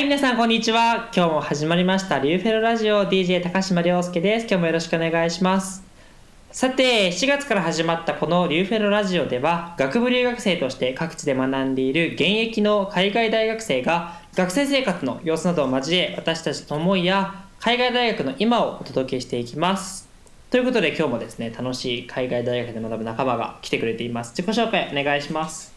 [0.00, 1.10] い、皆さんこんにちは。
[1.14, 4.46] 今日も始まりました、リューフェロラジオ DJ 高島亮介です。
[4.46, 5.84] 今日もよろしくお願いします。
[6.52, 20.08] さて、7月から始まったこのリューフェロラジオでは、学部留学生として各地で学んでいる現役の海外大学生が、学生生活の様子などを交え、私たちの思いや海外大学の今をお届けしていきます。
[20.50, 24.30] ということで今日もですね、楽しい海外大学で学ぶ仲間が来てくれています。
[24.34, 25.74] 自己紹介お願いします。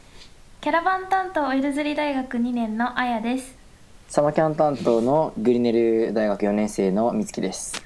[0.62, 3.63] キャラバン担当オイルズリ大学2年のあやです。
[4.08, 7.84] サマキャン担当のグリネル大学4年生のみつきです。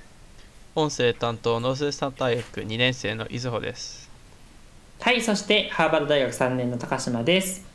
[0.76, 4.10] 音声担当ノーススタン大学2年生の伊豆穂です。
[5.00, 7.66] はい、そしてハーバード大学3年の高島です。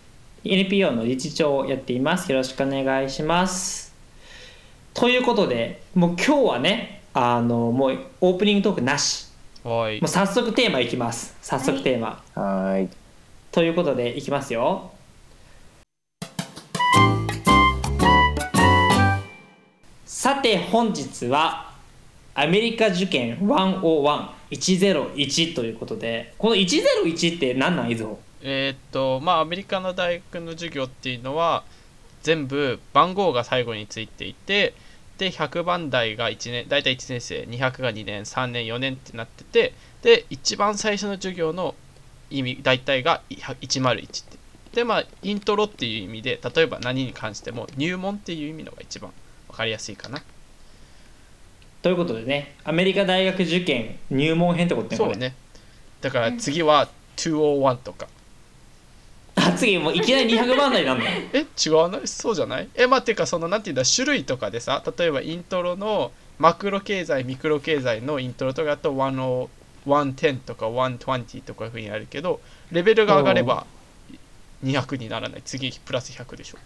[0.45, 2.31] NPO の理事長をやっています。
[2.31, 3.95] よろしくお願いします。
[4.95, 9.27] ということで、もう今日はね、あのもうオープニングトークなし。
[9.65, 10.09] はいもう。
[10.09, 11.37] 早速テーマいきます。
[11.43, 12.23] 早速テーマ。
[12.35, 12.89] はーい。
[13.51, 14.92] ということでいきますよ。
[20.23, 21.73] さて本日は
[22.37, 28.06] アメリカ受験101-101ということでこの101って何なんいず
[28.41, 31.65] えっとまあアメリカの大学の授業っていうのは
[32.23, 34.75] 全部番号が最後についていて
[35.19, 41.75] で100番台が1年大体1年生200が2年3年4年ってなっててで一番最初の授業の
[42.31, 44.39] 意味大体が101って。
[44.73, 49.11] でまあイントロっていう意味で例えば何に関しても入門っていう意味のが一番。
[49.53, 50.22] わかりやすいかな。
[51.83, 55.34] ということでねアメリカ大学受験入門編ってことねそうね。
[56.00, 58.09] だから次は201とか。
[59.34, 62.06] あ次もういきなり200番台になるの え違わない？
[62.06, 62.69] そうじゃない？
[62.75, 63.83] えまあていうかそのなんていうんだ？
[63.84, 69.48] 種類とかでさ例えばイントロのマクロ経済ミクロ経済のイントロとかだと10
[69.87, 73.66] 110とか120とかいうふうにあるけどレベルが上がれば
[74.64, 75.42] 200にならない。
[75.44, 76.59] 次プラス100でしょ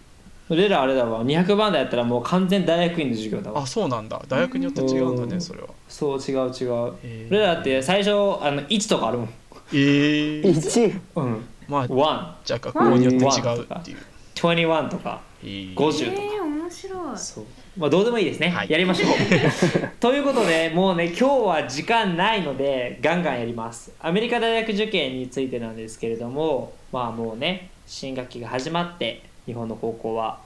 [0.49, 1.25] 俺らあれだわ。
[1.25, 3.63] 200番台やったらもう完全大学院の授業だわ。
[3.63, 4.21] あそうなんだ。
[4.29, 5.29] 大学によって違うんだうん。
[5.29, 5.67] ねそれは。
[5.89, 6.45] そう違う違う。
[6.47, 7.27] へー。
[7.29, 8.13] 俺らだって最初あ
[8.51, 9.29] の1とかあるもん。
[9.73, 11.45] えー、1うん。
[11.67, 13.97] まあ1じゃあ学校によって違うっていう。
[14.35, 15.75] 21とかえー。
[15.75, 17.17] 50とか、えー、面白い。
[17.17, 17.45] そう。
[17.77, 18.69] まあどうでもいいですね、はい。
[18.69, 19.09] やりましょう。
[19.99, 23.91] ということでもうね今日は時間ないのでガンガンやります。
[23.99, 30.39] アメリカ大学受験についてなんですけれどもまあもうね新学期が始まって日本の高校は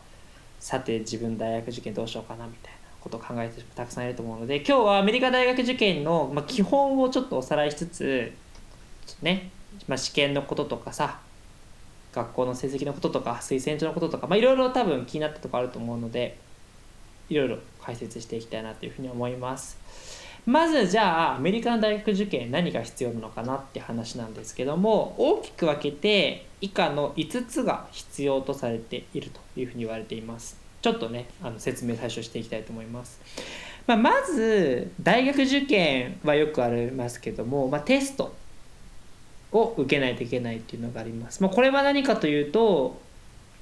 [0.62, 8.32] さて自分大学受験どうしようかなみたいなことを考えてる人もたくさんいると思うので今日はアメリカ大学受験の、ま、基本をちょっとおさらいしつつ
[9.22, 9.50] ね、
[9.88, 11.20] まあ、試験のこととかさ
[12.14, 16.38] 学校の成績のこととか推薦状のこととかまあいろいろ多分気になったとこあると思うので
[17.30, 19.78] いろいろ解説していきたいなというふうに思います。
[20.46, 30.62] まずじゃあアメリカの大学受験何が必要なのかなって話なんですけども大きく分けて以下の5つが必要とされているというふうに言われています。
[30.82, 33.22] ちょっとねあの説明最初していきたいと思います、
[33.86, 38.34] まあ、まず大学受験はよくありますけども、まあ、テスト
[39.52, 43.00] を受けないといけないっていうのがあります、まあ、これは何かというと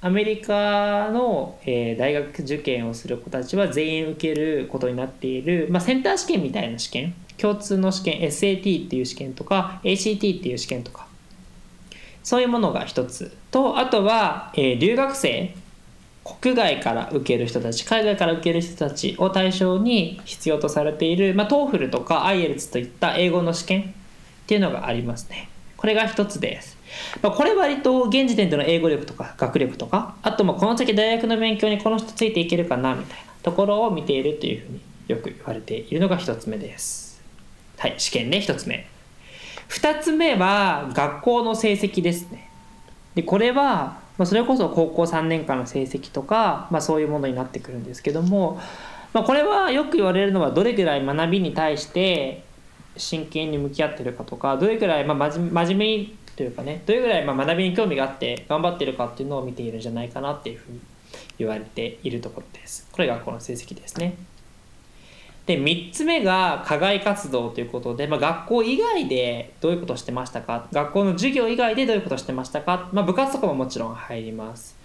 [0.02, 11.06] アメリカの、えー大学受験をする子たちは全員受けることになっている、まあ、センター試験みたいな試験共通の試験 SAT っていう試験とか ACT っていう試験とか
[12.22, 13.36] そういうものが一つ。
[13.50, 15.54] とあとは、えー留学生
[16.22, 23.84] 国外から受ける人たち海外から受ける人たちを対象に必要とされている、まあ、TOEFL とか IELTS といった英語の試験っ
[24.46, 25.48] ていうのがありますね。
[25.76, 26.79] これが一つです。
[27.22, 37.22] まあ、これ割と現時点での英語力とか学力とかあとまあこの先大学の勉強にこの人ついていけるかなみたいなところを見ているというふうによく言われているのが一つ目です。
[37.78, 38.86] はい試験ね一つ目。
[39.68, 42.48] 二つ目は学校の成績ですね。
[43.14, 48.60] でこれはまあそれこそ高校3年間の成績とか、まあ、そういうものになってくるんですけども、
[49.12, 52.44] まあ、これはよく言われるのはどれぐらい学びに対して
[52.96, 60.80] 真剣に向き合ってるかとかどれぐらいまあ真面目にというかねどれぐらいま学びに興味があって頑張ってるかっていうのを見ているんじゃないかなっていうふうに
[61.36, 62.88] 言われているところです。
[62.90, 64.14] これがこの成績ですね。
[65.44, 70.66] で3つ目が課外活動ということで、まあ、学校以外でどういうことをしてましたか？
[70.72, 74.80] 学校の授業以外でどういうことをしてましたか、まあ、部活とかももちろん入ります。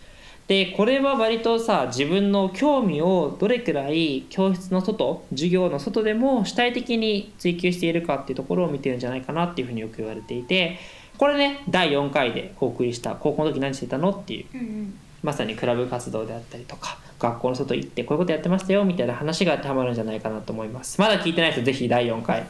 [0.48, 10.78] でこれは割とさ自分の興味をどれくらい教室の外授業の外でも主体的に追求しているかっていうところを見てるんじゃないかなっていうふうによく言われていて
[11.18, 14.46] これね第4回でお送りした高校の時何してたのっていう。
[14.54, 15.00] うんうん。
[15.24, 21.02] まさにクラブ活動であったりとか学校の外行ってこういうことやってましたよみたいな話が当てはまるんじゃないかなと思います。
[21.02, 22.46] まだ聞いてない人ぜひ第4回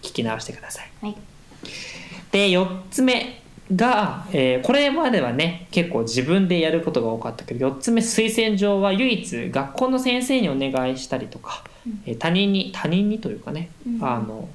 [0.00, 0.90] 聞き直してください。
[1.02, 1.16] はい。
[2.32, 3.42] で4つ目
[3.74, 11.62] が、えーこれまではね結構自分でやることが多かったけど4つ目推薦状は唯一学校の先生にお願いしたりとか、
[12.06, 14.02] えー他人に他人にというかね、うん。
[14.02, 14.48] あの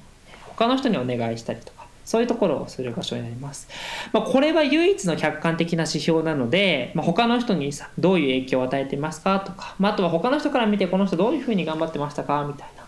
[0.56, 1.73] 他の人にお願いしたりとか
[2.04, 3.68] そういうところをする場所になります。
[4.12, 9.40] まあ、これは唯一の客観的な指標なので、まあ、他の人にさどういう影響を与えてますか？
[9.40, 12.44] とか、まあ、あとは他の人から見てこの人どういうふうに頑張ってましたか？
[12.46, 12.84] みたいな、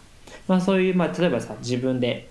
[0.49, 2.29] まあ、そういう、まあ、例えばさ自分で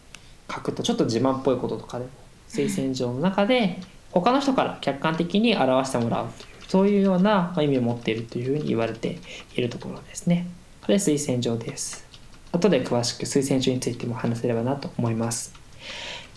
[0.49, 2.11] 書くとちょっと自慢っぽいこととかでも
[2.47, 3.79] 推薦状の中で
[4.11, 9.17] 他の人から客観的に表してもらうというそういうような意味を持っているというふうに言われて
[9.55, 10.47] いるところですね。
[10.81, 12.05] これ推薦状です。
[12.51, 15.53] 後で詳しく推薦状についても話せればなと思います。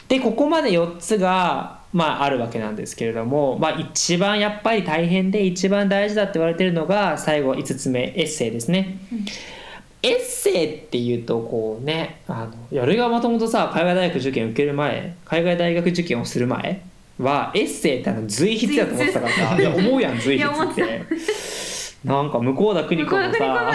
[0.08, 8.98] でここまで4つが、まあ、あるわけなんですけれども、まあ、一番やっぱり大変で一番大事だって言われてるのが最後5つ目エッセイですね。
[10.02, 16.82] エッセイっていうとこうねあのいや俺がもともとさ海外大学受験受ける前海外大学受験をする前
[17.18, 21.02] はエッセイってあの随筆だと思ってたからさいや思うやん 随筆って。
[22.04, 23.72] なんか向こうだ国子もさ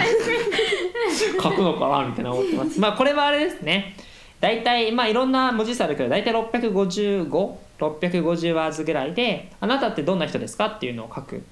[1.42, 2.80] 書くのかなみたいな思ってます。
[2.80, 3.94] まあこれはあれですね。
[4.40, 11.42] 大体まあいろんな文字数あるけど大体655650ワーズぐらいであなたってどんな人ですかっていうのを書く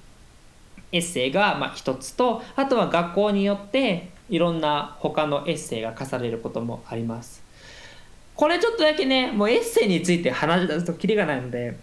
[0.91, 7.43] エッセイがまあ一つとあとは学校によっていろんな他のエッセイが課されることもあります。
[8.35, 11.77] これちょっとだけねもうエッセイについて話し出すとキリがないので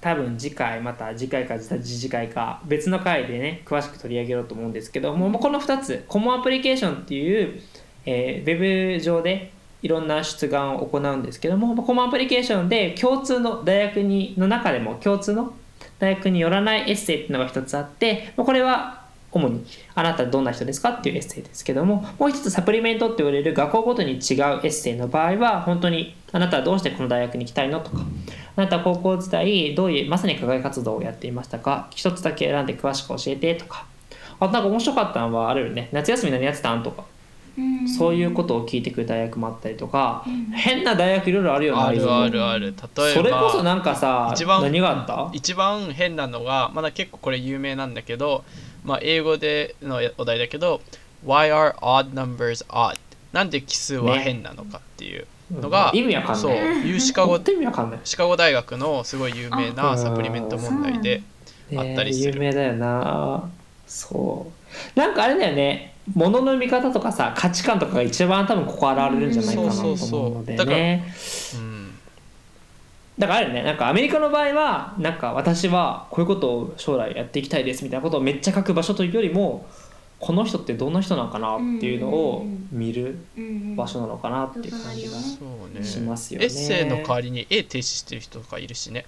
[0.00, 7.60] 多分次回また次回か次次回か別の回でね詳しく取り上げようと思うんですけどもうこの2つコモアプリケーションっていう、
[8.06, 9.52] えーウェブ上で
[9.82, 15.54] いろんな出願を行うんですけどもまあコモンアプリケーションで共通の大学にの中でも共通の
[15.98, 19.64] 大学によらないエッセイっていうのが一つあってこれは主に
[19.94, 27.98] あなたどんな人ですかっていうエッセイですけどももう一つサプリメントって言われる学校ごとに違うエッセイの場合は本当にあなたはどうしてこの大学に行きたいのとか
[28.56, 33.86] あなたは高校時代どういうまさに課外活動をやっていましたか一つだけ選んで詳しく教えてとか
[34.40, 37.04] あとなんか面白かったのはあるよね夏休み何やってたんとか。
[37.96, 40.24] そういうことを聞いてくる大学もあったりとか
[40.54, 41.82] 変な大学いろいろあるよね。
[41.82, 42.66] あるあるある。
[42.66, 45.30] 例えばそれこそなんかさ一番何があった？
[45.32, 48.44] 一番変なのがまだ結構これ有名なんだけど、
[48.84, 50.80] まあ、英語でのお題だけど
[51.26, 52.98] Why are odd numbers odd?
[53.32, 56.62] なんで奇数は変なのかっていうのが、意味わかんそうない。
[56.88, 58.00] いうシカゴ本当に意味わかんない。
[58.04, 61.22] シカゴ大学のすごい有名なサプリメント問題で
[61.76, 62.38] あったりする。
[62.38, 63.50] ね有名だよな。
[63.86, 64.50] そ
[64.96, 64.98] う。
[64.98, 71.12] なんかあれだよね物の見方とかさ価値観とかが一番多分ここ現れるんじゃないかなと思うのでだからね
[71.54, 71.94] うん。
[73.18, 79.66] だからあるよねなんかアメリカの場合はなんか私はこういうことを将来やっていきたいですみたいなことをめっちゃ書く場所というよりも
[80.20, 83.18] この人ってどんな人なのかなっていうのを見る
[83.76, 85.16] 場所なのかなっていう感じが
[85.84, 86.46] しますよね。
[86.46, 89.04] エッセイの代わりに絵提出してる人とかいるしね。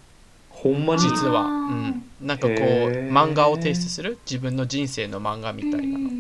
[0.51, 1.01] ほんまに？
[1.01, 4.19] 実は、うん、なんかこう漫画を提出する？
[4.25, 6.11] 自分の人生の漫画みたいなの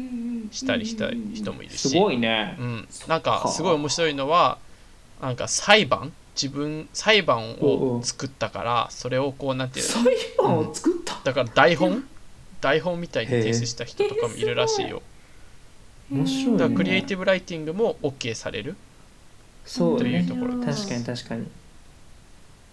[0.51, 1.89] したりした人もいるし。
[1.89, 2.57] すごいね。
[2.59, 4.59] うん、なんかすごい面白いのは
[5.21, 6.13] なんか裁判？
[6.41, 9.93] 自分裁判を作ったからそれをこうなんていうの？
[9.93, 11.21] 裁判を作った？
[11.25, 12.05] だから台本？
[12.61, 15.03] 台本みたいに提出した人とかもいるらしいよ。
[16.11, 16.59] 面白いね。
[16.59, 18.73] だからクリエイティブライティングも OK される？
[18.73, 18.77] とい
[19.65, 20.25] そうね。
[20.27, 21.47] うところ確かに確かに。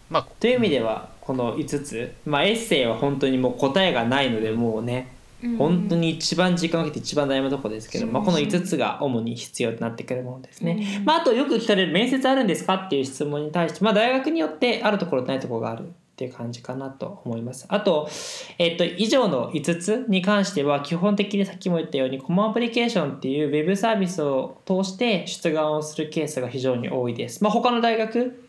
[0.09, 5.13] まあという意味ではこの5つ、まあ、エッセイは本当にもう答えがないのでもうね
[5.57, 11.01] 本当に一番時間をかけて一番悩むところですけど、まあ、この5つが主に必要となってくるものですね。
[11.05, 17.65] まあ、あとよく聞かれる面接あるんですかっていう質問に対して、まあ、大学によってあるところとないところがあるっていう感じかなと思います。
[17.69, 18.09] あと、
[18.57, 27.43] えっと、以上の5つに関しては基本的にさっきも言ったようにコモンアプリケーションっていうウェブサービスを通して出願をするケースが非常に多いです。
[27.43, 28.43] まあ、他の大学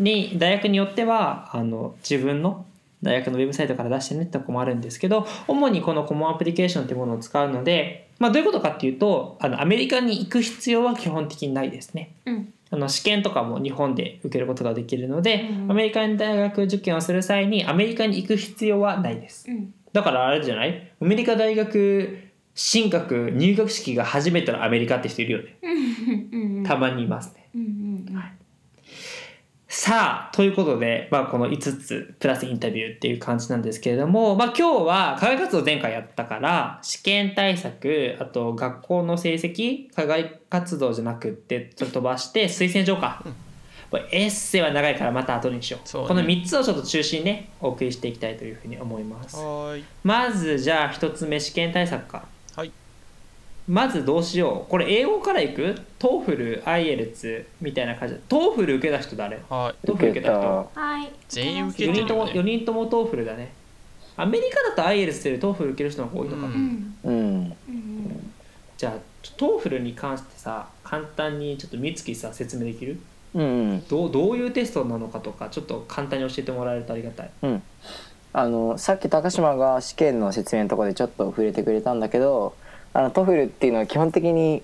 [0.00, 2.66] に大学によってはあの自分の
[3.02, 12.10] 大学のウェブサイトから出してねってとこもあるんですけど主にこのコモンアプリケーションっていうものを使うので、まあ、どういうことかっていうとあのアメリカに行く必要は基本的にないですね。
[12.26, 19.50] うんあの試験とかも日本で受けることができるので、うんアメリカに大学受験をする際にアメリカに行く必要はないです。
[19.50, 20.92] うんだからあれじゃない？
[21.00, 22.18] アメリカ大学
[22.54, 25.56] 進学入学式が初めてのアメリカって人いるよね。
[26.32, 27.48] うんたまにいますね。
[27.54, 28.22] うんうん
[29.80, 43.22] さあということで、まあ、この5つプラスインタビューっていう感じなんですけれども、まあ、今日は課外活動前回やったから試験対策あと学校の成績課外活動じゃなくってちょっと飛ばして推薦状か、
[43.92, 45.80] これエッセイは長いからまた後にしよう。
[45.80, 46.08] ね。
[46.08, 49.36] この3つをちょっと中心にねお送りしていきたいというふうに思います。
[50.02, 52.26] まずじゃあ1つ目試験対策か。
[52.56, 52.72] はい
[53.68, 54.70] まずどうしよう。
[54.70, 55.74] これ英語からいく？
[55.98, 58.14] TOEFL IELTS みたいな感じ。
[58.26, 59.38] TOEFL 受けた人誰？
[59.50, 59.86] はい。
[59.86, 60.70] TOEFL 受けた人。
[60.74, 61.12] はい。
[61.28, 63.52] 全員受け4人とも4てるよね人とも TOEFL だね。
[64.16, 66.42] アメリカだと IELTS って TOEFL 受ける人の方が多いのか。
[66.42, 66.56] な、ううん。
[66.56, 67.56] んうん。
[67.68, 68.32] うん。
[68.78, 68.92] じゃあ
[69.36, 72.98] TOEFL に関してさ簡単にちょっと美月さ説明できる？
[73.34, 73.42] うん。
[73.42, 77.30] うんどうどういうテストなのかとかちょっと簡単に教えてもらえるとありがたい。
[78.32, 82.54] あのさっき高島が試験の説明のところでちょっと触れてくれたんだけど
[82.98, 84.60] あの TOEFL っていうのは基本的に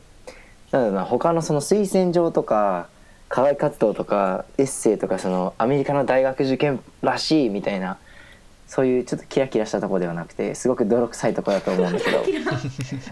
[0.73, 2.88] なんだろうな他のその推薦状とか
[3.29, 7.97] 課外活動とかエッセイとかそのアメリカの大学受験らしいみたいな
[8.67, 12.25] そういうちょっとキラキラしたところではなくてすごく泥臭いところだと思うんだけど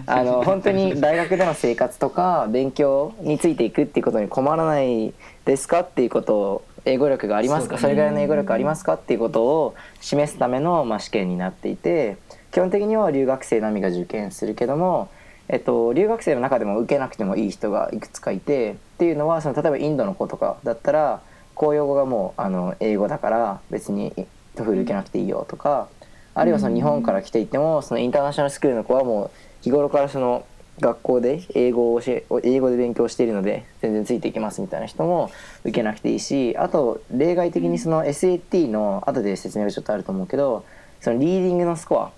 [0.07, 5.14] あの本当に大学での生活とか勉強についていくっていうことに困らない
[5.45, 12.17] ですかっていうことを英語力がありますかそれぐらいの英語力ありますかっていうことを示すための、まあ、試験になっていて
[12.52, 15.09] 基本的には留学生並みが受験するけども、
[15.49, 21.23] えっと、留学生の中でも受けなくてもいい人がいくつかいてっていうのはその例えばインドの子とかだったら
[21.54, 24.12] 公用語がもうあの英語だから別に
[24.54, 25.88] TOEFL 受けなくていいよとか
[26.35, 29.30] あるいはその日本から来ていてもそのインターナショナルスクールの子はもう
[29.62, 30.44] 日頃からその
[30.78, 35.30] 学校で英語を教え英語で勉強しているので全然ついていきますみたいな人も
[35.64, 40.66] 受けなくていいしあと例外的にその SAT の後で説明がちょっとあると思うけど
[41.00, 42.12] そのリーディングのスコア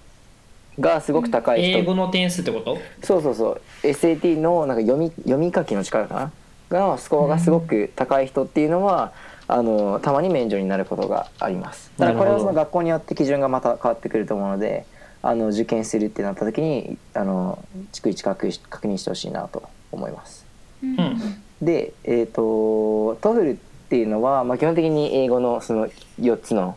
[0.81, 2.79] がすごく高い人、英語の点数ってこと？
[3.03, 3.61] そうそうそう。
[3.83, 6.33] SAT のなんか読み読み書きの力かな？
[6.71, 9.13] がスコアがすごく高い人っていうのは、
[9.47, 11.91] あのたまに免除になることがあります。
[11.99, 14.87] ただこれはその学校によって基準がまた変わってくると思うので
[15.23, 17.63] あの受験するってなった時にあの
[17.93, 20.47] 逐一確認確認してほしいなと思います。
[20.83, 20.99] うん。
[20.99, 23.57] うんでえっ、と TOEFL っ
[23.89, 25.89] ていうのは、まあ、基本的に英語のその
[26.21, 26.77] 4つの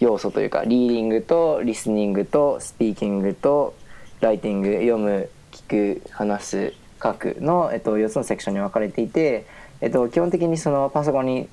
[0.00, 3.74] 要素というかリーディングとリスニングとスピーキングと
[4.20, 9.46] ライティング読む聞く話す書くの、えっと、4つのセクションに分かれていて、
[9.80, 11.48] えっと、基本的にそのパソコンに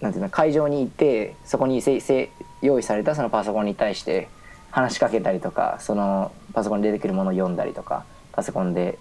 [0.00, 2.30] なんていうの会場に行ってそこにせせ
[2.62, 4.28] 用意されたそのパソコンに対して
[4.70, 8.98] 話しかけたりとかそのパソコンに出てくるものを読んだりとかパソコンで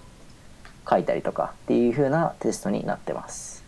[0.90, 3.64] 書いたりとかっていう風なテストになってます。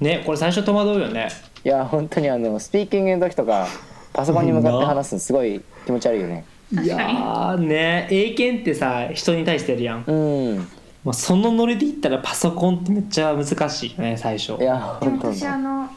[0.00, 1.28] ねこれ最初戸惑うよね。
[1.64, 3.66] いや本当にあのスピーキングの時とか
[4.12, 6.44] パソコンに向かって話すのすごい気持ち悪いよね。
[6.70, 10.04] いやーね英検ってさ人に対してやるやん。
[10.06, 10.68] うん。
[11.04, 14.60] もうそのノリで言ったらパソコンってめっちゃ難しいよね最初。
[14.60, 15.88] いやでも私あの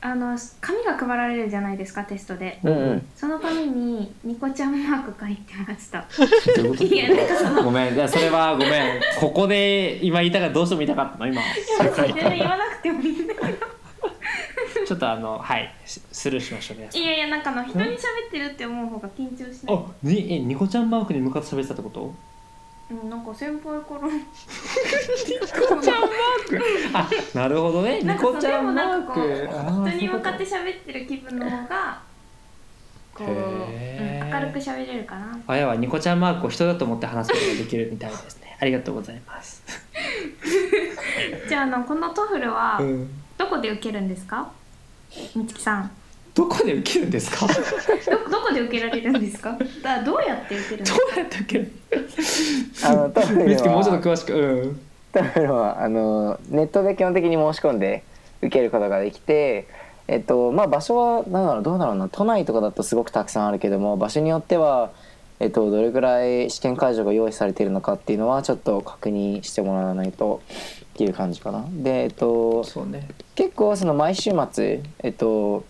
[0.00, 2.58] あの紙が配られるじゃないですかテストで。
[2.62, 3.06] うんうん。
[3.16, 6.06] その紙にニコちゃんマーク書いてました。
[7.62, 7.94] ごめん。
[7.94, 9.00] いやそれはごめん。
[9.18, 11.40] ここで今言いたかったどうしても言いたかったの今。
[11.78, 13.66] 全然言わなくてもいいんだけど
[14.86, 17.02] ちょっとあのはいススルーしましょう皆さん。
[17.02, 17.96] いやいやなんかあの人に喋
[18.28, 19.76] ってるって思う方が緊張しない？
[19.76, 22.14] あにえニコちゃんマークに向かって喋ってたってこと？
[22.90, 24.00] うんなんか先輩から。
[26.92, 28.02] あなるほどね。
[28.02, 29.90] ニコちゃんマーク。
[29.90, 32.02] 人に向かって喋ってる気分の方が
[33.14, 35.38] こう、うん、明るく喋れるかな。
[35.46, 38.56] あやはニコちゃんマークを人だと思って話すことができるみたいですね。
[38.60, 39.62] ありがとうございます、
[41.48, 44.50] じゃああのこの TOEFL はうん、どこで受けるんですか？
[45.34, 45.90] みつきさん。
[46.34, 47.46] どこで受けるんですか？
[47.46, 47.56] どう
[48.24, 49.56] どどこで受けられるんですか？
[49.82, 51.20] だどうやって受けるんですか？
[51.20, 51.72] やって受ける？
[52.84, 54.80] あの TOEFL みつきもうちょっとは詳しくうん。
[55.12, 58.02] TOEFL はあのネットで基本的に申し込んで
[58.42, 59.68] 受けることができて
[60.08, 62.08] えっとまあ場所はなんだろうどうだろうな。
[62.08, 64.90] 都内とかだとすごくたくさんあるけども場所によっては
[65.40, 70.40] えっと、どれぐらい試験会場が用意されているのかっていうのはちょっと確認してもらわないと
[70.94, 71.66] っていう感じかな。
[71.70, 73.08] で、えっと、ね。
[73.34, 75.64] 結構その毎週末、えっと、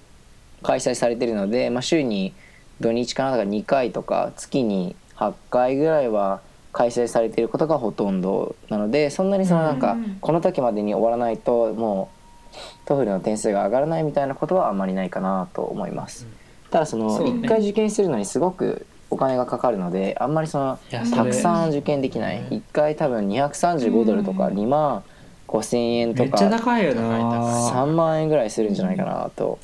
[0.62, 2.35] 開催されてるので、まあ、週に
[2.81, 12.11] 土日かなだから2回とか月に8回ぐらいは開催されていることがほとんどなのでそんなにそのなんかこの時までに終わらないとも
[12.52, 16.26] う TOEFL の点数が上がらないみたいなことはあんまりないかなと思います。
[16.71, 17.47] ただそのそうね。
[17.47, 22.43] 1回受験するのにすごくお金がかかるのであんまりそのたくさん受験できない。
[22.50, 25.04] 1回多分235ドルとか2万
[25.46, 27.70] 5,000円とめっちゃか高いよ高いな。
[27.70, 29.58] 3万円ぐらいするんじゃないかなと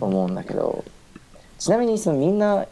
[0.00, 0.84] 思うんだけど。
[1.58, 2.66] ちなみにそのみんな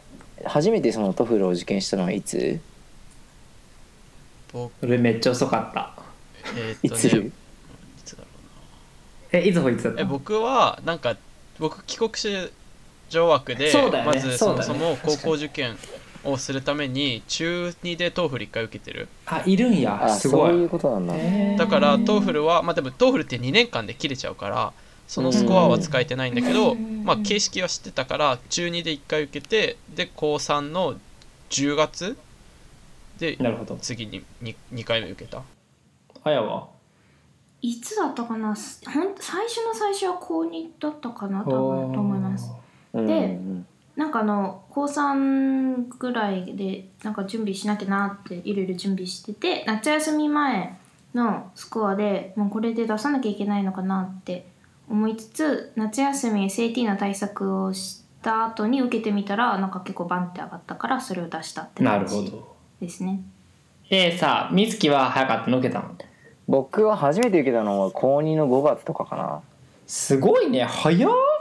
[0.45, 2.59] 初めてその TOEFL を受験したのはいつ？
[4.51, 4.71] 僕。
[4.81, 5.93] 俺めっちゃ遅かった。
[6.57, 7.27] えいつーっとね。
[7.27, 7.31] い
[8.03, 8.15] つ？
[8.15, 8.27] だろ
[9.33, 10.01] うえいつほいつだった？
[10.01, 11.17] え僕はなんか
[11.59, 12.51] 僕帰国子
[13.09, 14.17] 女枠で、そうだよね。
[14.17, 15.77] まずそそうもそも高校受験
[16.23, 19.07] をするために中2で TOEFL 1回受けてる。
[19.25, 20.03] あいるんや。
[20.03, 20.49] あすごい。
[20.49, 24.73] そういうことなんだ、だから TOEFL はまあでも TOEFL って2年間で切れちゃうから
[25.07, 27.03] そのスコアは使えてないんだけど、うん。
[27.05, 30.95] まあ形式は知ってたから中2で1回受けてで高3の
[31.49, 32.17] 10月
[33.17, 33.77] でなるほど。
[33.77, 35.41] 次に 2, 2回目受けた。
[36.23, 36.67] あやは？
[37.61, 38.55] いつだったかな？
[38.55, 42.51] すほん最初の最初は高2だったかな多分と思います。
[42.93, 43.65] うんでうん
[43.99, 50.79] なんかあの高3ぐらいでなんか準備しなきゃなっていろいろ準備してて夏休み前
[51.13, 54.47] のスコアでもうこれで出さなきゃいけないのかなって
[54.89, 62.55] 思いつつ夏休み SAT の対策をした後に受けてみたらなんか結構バンって上がったからそれを出したってな感じるほど。
[62.79, 63.19] ですね。
[63.89, 65.93] えー、さあ美月は早かったの受けたの
[66.47, 69.41] 僕は初めて受けたのは高2の5月とかかな。
[69.87, 71.11] すごいね早っ。
[71.11, 71.38] え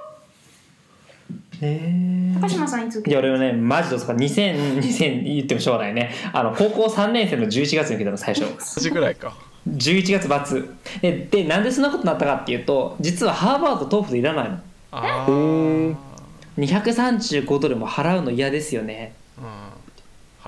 [1.60, 4.12] 高島さんいつ受いや俺はねマジでか。
[4.12, 6.12] 2000 2000言ってもしょうがないね。
[6.32, 8.46] あの高校3年生の11月に受けたの最初。
[8.76, 9.34] 同じぐらいか。
[9.68, 10.62] 11月末。
[11.02, 14.58] ででなんでそんなことになったかっていうと実はハーバード TOEFL いらないの。
[14.92, 15.96] あへーー
[16.56, 19.14] 235ドルも払うの嫌ですよね。
[19.38, 19.44] うん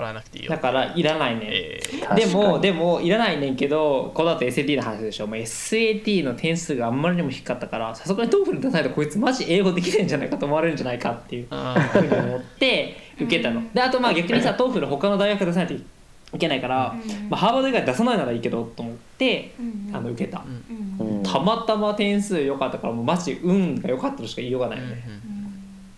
[0.01, 0.51] 払わなくていいよ。
[0.51, 2.35] だからいらないね、えーで確かに。
[2.35, 5.27] もでもいらないねんけどこの後 SAT の話でしょ。
[5.27, 13.63] もう SAT の点数があんまりにも低かったからさすがに TOEFL 出さないとこいつマジ英語できないんじゃないかと思われるんじゃないかっていうあふうに思って受けたの。
[13.73, 16.95] であとまあ逆にさ TOEFL 他の大学出さないといけないから、
[17.29, 19.91] まあ、ハーバード以外出さないならいいけどと思ってうん。
[19.95, 20.99] あの受けた、うん。
[21.01, 25.05] うんうんたまたま点数良かったからもうマジ運が良かったとしか言いようがないよね、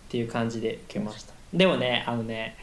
[0.07, 1.33] っていう感じで受けました。
[1.53, 2.55] でもねあのね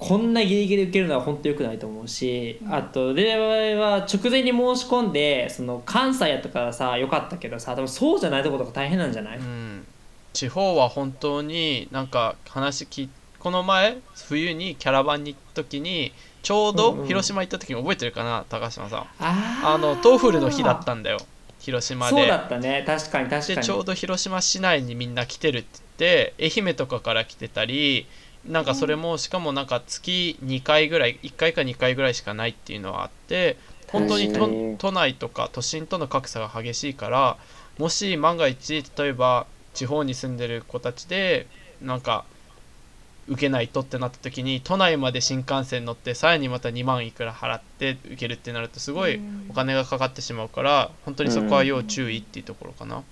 [0.00, 3.36] こんなギリギリ受けるのは本当良くないと思うし、あと例
[3.76, 9.86] は直前に申し込んでその関西やったからさ良かったけどさ多分そうじゃないところとか大変なんじゃない、うん。
[10.32, 16.76] 地方は本当になんか話聞いこの前冬にキャラバンに行った時にちょううんうん。
[16.76, 19.06] ど広島行った時に覚えてるかな高島さん。
[19.18, 21.18] あの TOEFL の日だったんだよ。
[21.58, 22.16] 広島で。
[22.16, 22.84] そうだったね。
[22.86, 23.56] 確かに確かに。
[23.56, 28.06] でちょうど広島市内にみんな来てるって言って愛媛とかから来てたり
[28.46, 33.56] なんかそれもしかもなんか月2回ぐらい1回か2回ぐらいしかないっていうのはあって
[33.88, 37.36] 本当に都内とか都心との格差が激しいから
[37.78, 41.46] もし万が一例えば地方に住んでる子たちで
[41.82, 42.24] なんか
[43.28, 53.02] 受けないとってなった時に都内まで新幹線乗ってさらにまた2万いくら払って受けるってなるとすごいお金がかかってしまうから本当にそこは要注意っていうところかな。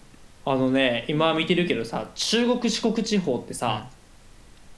[0.45, 3.88] あのね今見てるけどさ中国四国地方ってさ、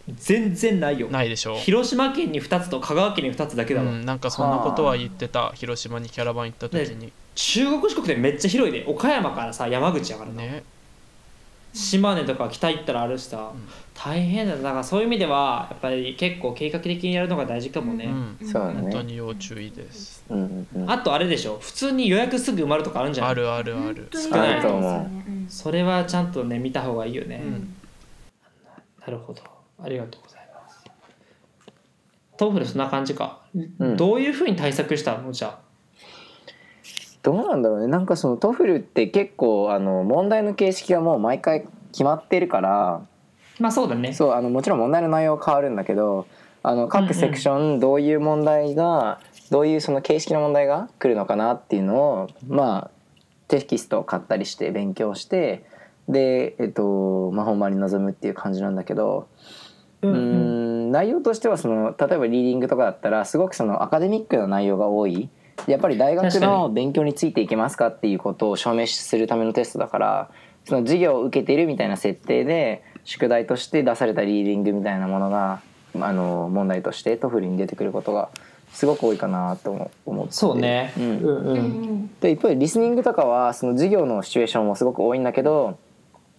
[0.08, 1.08] 全然ないよ。
[1.08, 1.54] ないでしょ。
[1.54, 1.58] う。
[1.58, 5.50] 広島県に2つと香川県に2つだけだわ、うん、なんかそんなことは言ってた。
[5.50, 7.12] 広島にキャラバン行った時に。
[7.34, 10.64] 中国四国ってめっちゃ広いで岡山からさ山口やからな、ね。
[11.72, 13.52] 島根とか北行ったらあるしさ、ん。
[13.94, 14.62] 大変だよ。
[14.62, 18.48] だからそういう意味ではやっぱり結構計画的にやるのが大事かもね、うん。
[18.48, 20.24] そうだ本当ねに要注意です。
[20.28, 21.58] うんうんあとあれでしょ。
[21.60, 23.32] 普通に予約すぐ埋まるとかあるんじゃない？
[23.32, 24.08] あるあるある。
[24.12, 25.06] 少ないあると思う。
[25.48, 27.74] それはちゃんとね見た方がいいよね、うん。
[29.00, 29.42] なるほど
[29.82, 30.84] ありがとうございます。
[32.36, 33.40] TOEFL そんな感じか、
[33.78, 33.96] うん。
[33.96, 35.32] どういうふうに対策したの？
[35.32, 35.58] じゃあ。
[37.22, 37.86] どうなんだろうね。
[37.86, 43.02] なんかその TOEFL って結構あの問題の形式がもう毎回決まってるから。
[43.58, 44.12] まあそうだね。
[44.14, 46.26] そうあのもちろん問題の内容は変わるんだけど
[46.62, 52.90] あの各セクションどういう問題がどういうその形式の問題が来るのかなっていうのをまあ
[53.48, 55.64] テキストを買ったりして勉強して
[56.08, 59.28] で、えっとまあ、本番に臨むっていう感じなんだけど
[60.02, 65.28] うん内容としてはその例えばリーディングとかだったらすごくそのアカデミックな内容が多い。
[65.66, 70.30] やっぱり大学の勉強についていけますかっていうことを証明するためのテストだから
[70.64, 75.60] その授業を受けているみたいな設定で宿題として出されたリーディングみたいなものが
[76.00, 78.30] あの問題として TOEFL に出てくることが
[78.72, 81.18] すごく多いかなと思思ってそうね、うんうん。
[81.18, 82.10] うんうん。
[82.20, 85.78] で一方でリスニングとかはその授業のシチュエーションもすごく多いんだけど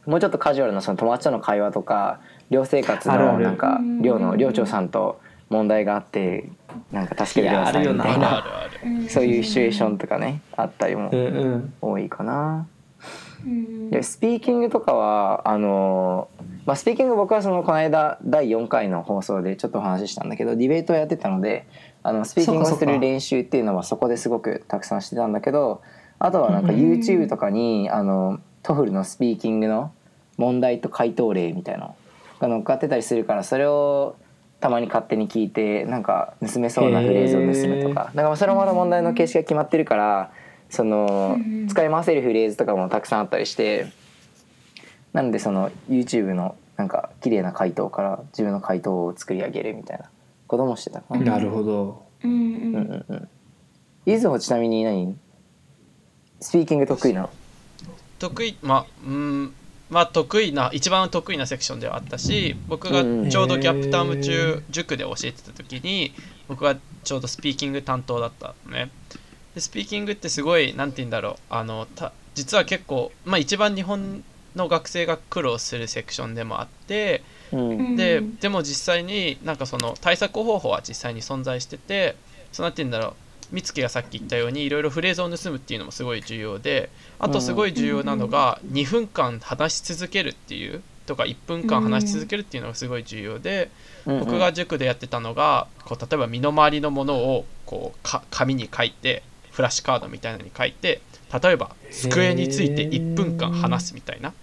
[0.05, 4.01] もうちょっとカジュアルなその友達との会話とか寮生活のなんかうん。
[4.01, 6.49] 寮の寮長さんと問題があって
[6.91, 8.45] なんか助けてくださいみたいな。
[9.09, 11.11] そういうシチュエーションとかねあったりも
[11.81, 12.67] 多いかな。
[13.45, 13.89] うん。
[13.89, 16.29] でスピーキングとかはあの
[16.65, 21.65] まあ、スピーキング僕はそのこの間第4回の放送でちょっとお話ししたんだけどディベートをやってたので
[22.03, 25.81] あのスピーキングをする練習っていうのはそこですごくたくさんしてたんだけど
[26.19, 26.77] あとはなんかうん。
[26.77, 29.91] YouTube とかにあの TOEFL のスピーキングの
[30.37, 31.95] 問題と回答例みたいなの
[32.41, 34.15] が乗っかってたりするからそれを
[34.59, 38.11] たまに勝手に聞いてなんか盗めそうなフレーズを盗むとか。
[38.13, 40.31] だからそれもまだ問題の形式が決まってるから
[40.69, 43.87] そのうん使い回せるフレーズとかもたくさんあったりして
[45.13, 50.09] なのでその YouTube のなんか綺麗な回答から自分の回答を作り上げるみたいな
[50.47, 51.33] こともしてたかな。
[51.33, 52.05] なるほど。
[52.23, 52.75] うんうん。
[52.75, 53.29] うんうん。
[54.05, 55.17] いずほちなみに何？
[56.39, 57.29] スピーキング得意なの？
[58.19, 58.57] 得意？
[58.61, 59.53] まあうん
[59.91, 64.63] まあ得意な一番得意なセクションではあったし僕がちょうどギャップタームへ中ー。
[64.71, 66.13] 塾で教えてた時に
[66.47, 68.89] 僕がちょうどスピーキング担当だったのね。
[69.53, 74.23] でスピーキングってすごいなんて言うんだろうあのた実は結構まあ一番日本
[74.55, 77.95] の学生が苦労するセクションでもあってうん。
[77.97, 82.15] ででも実際になんかその対策方法は実際に存在してて
[82.53, 83.13] そうなんて言うんだろう
[83.51, 93.69] 美月がさっき言ったようにいろいろフレーズを盗むっていうのもすごい重要であとすごい重要なのが2分間話し続けるっていうとか1分間話し続けるっていうのがすごい重要で
[94.05, 101.01] 僕が塾でやってたのがこう例えば身の回りのものをこうか紙に書いてフラッシュカードみたいなのに書いて
[101.41, 104.33] 例えば机について1分間話すみたいな。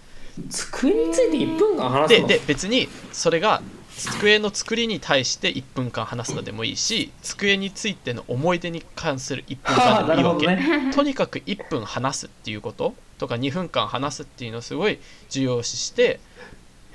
[0.49, 2.27] 机について1分間話すの？
[2.27, 3.61] でで別にそれが
[3.99, 16.19] 机の作りに対して1分間話すのでもいいし机についての思い出に関する1分はあ間でもいいわけ、 ねとにかく1分話すっていうこととか2分間話すっていうのをすごい重要視して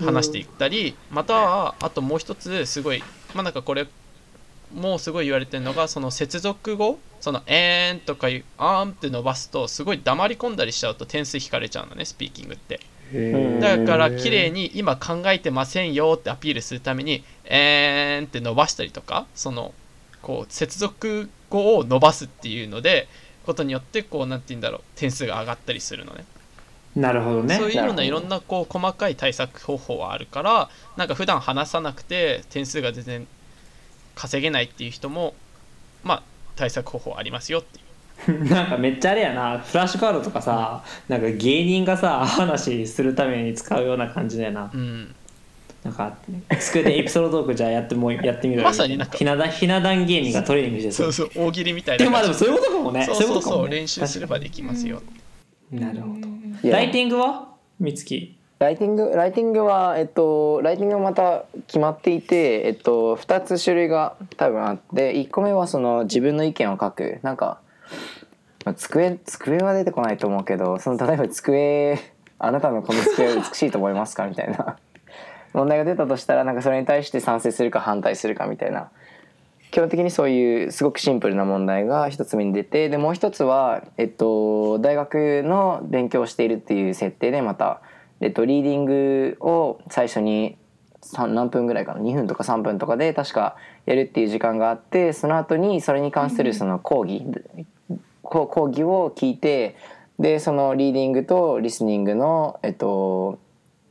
[0.01, 3.03] 話していったり、またはあともう一つすごい
[3.35, 3.87] まあなんかこれ
[4.75, 12.81] もうすごい言われてるのがその接続語その「えーん」とかいう「あーん」って伸ばすとすごい黙り込んだりしちゃうと点数引かれちゃうのねスピーキングって。
[13.61, 19.75] だから綺麗に今考えてませんよってアピールするために「えーん」って伸ばしたりとかその
[20.23, 23.09] こう接続語を伸ばすっていうので
[23.45, 26.25] ことによってこうなんて言うんだろう点数が上がったりするのね。
[26.97, 27.57] なるほどね。
[27.57, 33.27] そういうようないろんなこう細かい対策方法はあるからなんか普段話さなくて点数が全然
[34.15, 35.35] 稼げないっていう人も
[36.05, 36.23] まあ
[36.57, 37.84] 対策方法ありますよっていう
[38.51, 39.59] なんかめっちゃあれやな。
[39.59, 44.71] フラッシュカードとかさなんか芸人がさ話するために使うような感じだよな。
[44.73, 45.15] うん。
[45.83, 46.17] なんか
[46.59, 51.13] 机でエピソードトークじゃあやってもう やってみろよまさになんかひな壇ひな壇芸人がトレーニングしてそう。
[51.13, 52.05] そう大喜利みたいな。
[52.05, 53.63] でもまあでもそういうことかもねそうそういことかもね。
[53.63, 55.03] そう練習すればできますよ。
[55.71, 56.71] なるほど。
[56.71, 57.49] ライティングは？
[57.81, 58.37] みつき。
[58.61, 67.19] ライティングライティングはえっとライティングはまた決まっていてえっと2つ種類が多分あって1個目はその自分の意見を書く。
[67.23, 67.59] なんか、
[68.65, 71.99] まあ、机机は出てこないと思うけどその例えば机
[72.39, 74.27] あなたのこの机は美しいと思いますか？
[74.27, 74.77] みたいな。
[75.53, 78.91] 問題が出たとしたらなんかそれに対して賛成するか反対するかみたいな。
[79.71, 87.81] 基本的にそういうすごくシンプルな問題が一つ目に出てでもう一つは、えっと、大学の勉強をしているっていう設定でまた、
[88.21, 90.57] えっと、リーディングを最初に
[91.17, 97.31] 何分ぐらいかな？2分とか3分とかで確かやるっていう時間があってその後にそれに関するその講義、こ
[98.25, 99.77] 講義を聞いて
[100.19, 103.39] でそのリーディングとリスニングの、えっと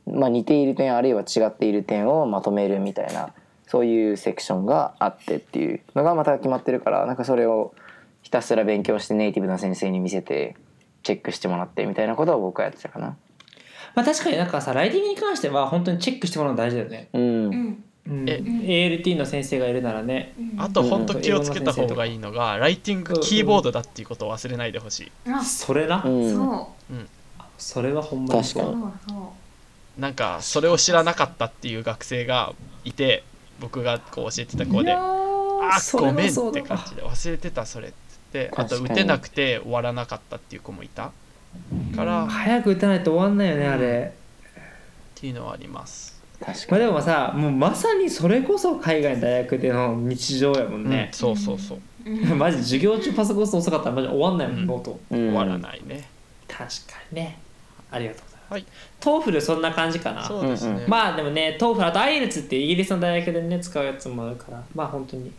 [0.06, 3.32] まあ、似ている点あるいは違っている点をまとめるみたいな
[3.66, 7.74] そういうセクションがあってっていうのがまた決まってるからなんかそれを
[8.22, 10.56] ひたすら勉強してネイティブな先生に見せて
[11.02, 13.16] チェックしてもらってみたいなことを僕はやってたかな。
[13.94, 17.22] まあ確かになんかさライティングに関しては本当にチェックしてもらうの大事だよね、うん。
[17.22, 20.34] うんうん、え ALT の先生がいるならね。
[20.58, 25.12] あと本当気をつけた方がいいのがライティングキーボードだっていうことを忘れないでほしい。
[25.30, 26.34] あそれな、うん。
[26.34, 26.94] そう
[27.56, 28.84] それはほんまに確かに。
[29.98, 32.52] なんかそれを知らなかったっていう学生が
[32.84, 33.22] いて
[33.60, 37.96] 僕がこう教えてた子で「あごめん」って感じで「忘れてたそれ」って
[38.32, 41.12] 言ってあと打てなくて終わらなかったっていう子もいた
[41.94, 42.24] から。
[42.24, 44.12] っ早く打たないと終わんないよねあれ、
[45.14, 46.13] ていうのはあります
[46.44, 46.70] 確かに。
[46.70, 50.90] まあでもさもうまさにそれこそ海外の大学での日常やもんうん。
[50.90, 51.78] ね、そうそうそう。
[52.04, 52.38] うん。
[52.38, 54.66] マジ授業中パソコン遅かったらマジ終わんないもん、うん。
[54.66, 56.08] ノートうん終わらないね。
[56.46, 56.68] 確か
[57.10, 57.38] にね。
[57.90, 58.66] ありがとうございます、はい。
[59.00, 60.24] TOEFL そんな感じかな。
[60.24, 60.90] そうですね、うんうん。
[60.90, 65.32] まあでもね TOEFL あと IELTS っていうイギリスの大学でね使うやつもあるからまあ本当に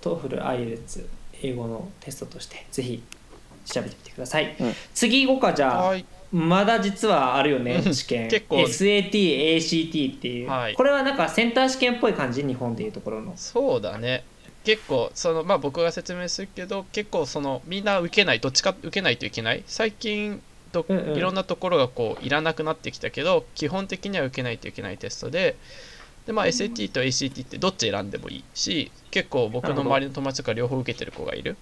[0.00, 1.08] TOEFL IELTS
[1.42, 3.02] 英語のテストとしてぜひ
[3.66, 4.72] 調べてみてください、うん。
[4.94, 7.94] 次行こうかじゃあ、はいまだ実はあるよねうん。
[7.94, 8.28] 試験。
[8.28, 8.56] 結構。
[8.56, 10.74] SATACT っていう、はい。
[10.74, 13.32] これはなんかセンター試験っぽい感じ日本でいうところの。
[13.36, 14.24] そうだね。
[14.64, 19.62] 結構そのまあ僕が説明するけど結構そのみんな受けないどっちか受けないといけない。
[19.66, 21.16] 最近とうんうん。
[21.16, 25.56] いろんなところがこういらなくなってきたけど基本的には受けないといけないテストで
[26.26, 31.56] でまあ SAT と ACT ってどっち選んでもいいし結構僕の周りの友達とか両方受けてる子がいる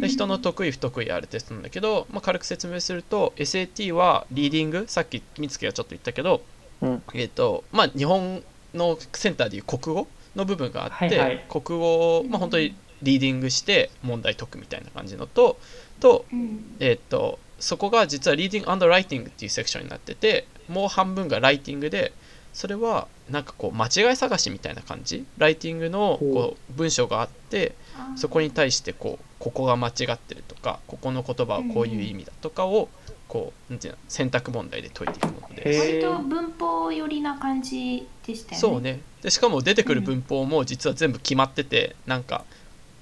[0.00, 4.84] で人の得意不得意あるテストなんだけど、まあ、軽く説明すると SAT はリーディング？
[4.88, 6.42] さっき美月がちょっと言ったけど、
[6.80, 7.02] うん。
[7.14, 8.42] えっ、とまあ日本
[8.74, 10.08] のセンターでいう国語？
[10.34, 11.46] の部分があって、はいはい。
[11.48, 15.58] 国語を、まあ、本当にリーディングして問題解くみたいな感じのと
[16.00, 16.76] と,、うん。
[16.78, 22.12] えっとそこが実はリーディングライティングっていうセクションになっててもう半分がライティングで
[22.52, 25.24] それはなんかこう間違い探しみたいな感じ？
[25.38, 27.74] ライティングのこう文章があって
[28.16, 32.88] そこに対してこうここが間違ってるとかここの言葉はこういう意味だとかを
[33.28, 38.58] こうなんていうの選択問題で解いていくものへで割と文法寄りな感じでしたよね。
[38.58, 39.00] そうね。
[39.22, 42.44] でしかも出てくる文法も実は全部決まってて、なんか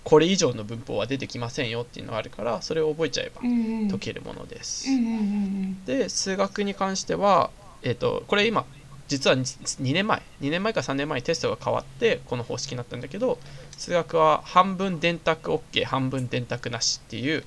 [0.03, 4.91] これ以上の文法は出てきませんよっていうのがあるからそれを覚えちゃえば解けるものです。
[4.91, 7.51] うんうんうんで数学に関しては、
[7.83, 8.67] えー、とこれ今
[9.09, 13.39] 実は 2, 年前2年前か3年前にテストが変わってこの方式になったんだけど
[13.77, 17.45] 数学は半分電卓 OK 半分電卓なしっていう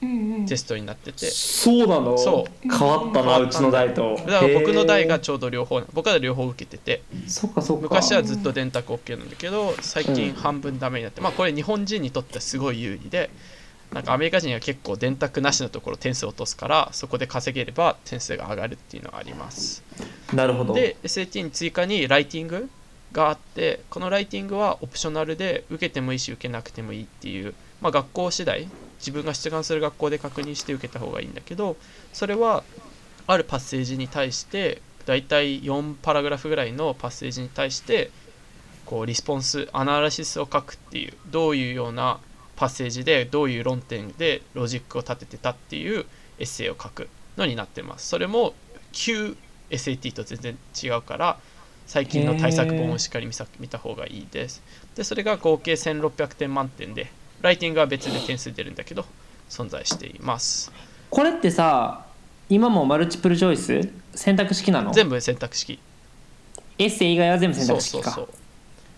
[0.00, 0.34] うんうん。
[0.36, 1.26] うんテストになってて。
[1.26, 2.16] そうなの？
[2.16, 4.14] そ変わったなうちの代と。
[4.14, 7.02] だから僕の代がへちょうど両方僕は両方受けてて。
[7.12, 7.82] ーそっかそっか。
[7.82, 13.28] 昔はずっと電卓 OK なんだけど最近うん半分ダメになってまあこれ日本人にとってはすごい有利で
[13.92, 19.82] なんかアメリカ人は結構電卓なしのところ点数を落とすからそこで稼げれば点数が上がるっていうのがあります。
[20.34, 20.74] なるほど。
[20.74, 22.68] で SAT に追加にライティング
[23.12, 31.76] があってこのライティングはオプショナルで受けてもいいし受けなくてもいいっていう、まあ、学校次第自分が出願する学校で確認して受けた方がいいんだけど
[32.12, 32.64] それは
[33.26, 38.10] あるパッセージに対してだいたい4パラグラフぐらいのパッセージに対して
[38.84, 42.20] こうリスポンスアナラシスを書くっていうどういうような
[42.58, 46.04] パッセージでどういう論点でロジックを立ててたっていう
[46.40, 48.08] エッセイを書くのになってます。
[48.08, 48.52] それも
[48.90, 49.36] 旧
[49.70, 51.38] SAT と全然違うから
[51.86, 54.60] 最近の対策本をしっかり見さ見た方がいいです。
[54.96, 59.04] でそれが合計1600点満点でライティングは別で点数出るんだけど
[59.48, 60.72] 存在しています。
[61.10, 62.06] これってさ
[62.48, 63.88] 今も multiple choice？
[64.14, 64.92] 選択式なの？
[64.92, 65.78] 全部選択式。
[66.76, 68.10] エッセイ以外は全部選そう択式か。
[68.10, 68.34] そうそう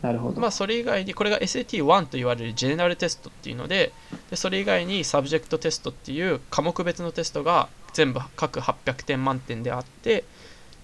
[0.02, 3.92] なるほど、まあそれ以外にこれが SAT1 と言われる general test っていうので
[4.30, 10.24] でそれ以外に subject test っていう科目別のテストが全部各800点満点であって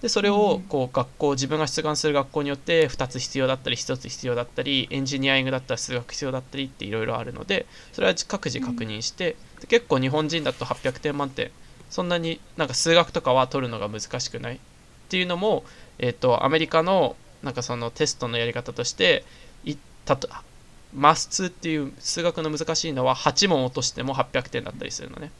[0.02, 11.50] でそれをこう学校自分が出願する学校によって2つ必要だったり1つ必要だったりエンジニアリングだったら数学必要だったりっていろいろあるのでそれは各自確認してで結構日本人だと800点満点。
[11.90, 14.56] そんなになんか数学とかは取るのが難しくない。
[14.56, 14.58] っ
[15.08, 15.64] ていうのも、
[15.98, 19.24] えっとアメリカのなんかそのテストのやり方として
[19.64, 20.28] いたと
[20.92, 25.30] マス2っていう数学の難しいのは8問落としても800点だったりするのね。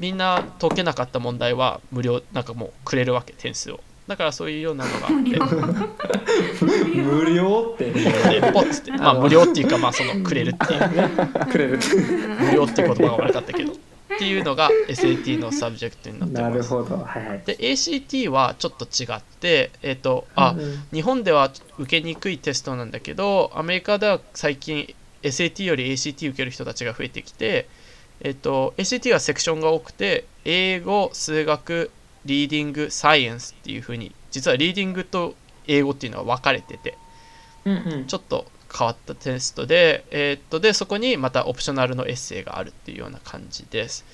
[0.00, 3.80] みんな解けなかった問題は無料なんかもうくれるわけ点数を。
[4.08, 5.38] だからそういうようなのが あって
[7.00, 10.80] 無料ってでポッつってまあ無料っていうかまあそのくれるっていう
[11.46, 11.78] くれる。
[12.40, 13.72] 無料っていう言葉が悪かったけど
[14.14, 16.56] っていうのが SAT のサブジェクトになってなます。
[16.58, 16.96] るほど。
[16.96, 17.42] はいはい。
[17.44, 27.68] で ACT はちょっと違ってえっ、とあ、うん日本では受けにくいテストなんだけどアメリカでは最近 SAT より ACT 受ける人たちが増えてきて、
[28.20, 31.90] えっと、ACT はセクションが多くて英語数学
[32.24, 35.34] リーディングサイエンスっていう風に実はリーディングと
[35.66, 36.96] 英語っていうのは分かれてて
[37.64, 38.04] うんうん。
[38.06, 44.04] ちょっと変わったテストで,、えっとでそこにまたオプショナルのエッセイがあるっていうような感じです。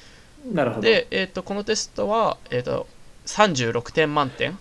[0.53, 0.83] なるほど。
[0.83, 2.87] で、えー、とこのテストは、えー、と
[3.27, 4.59] 36点満点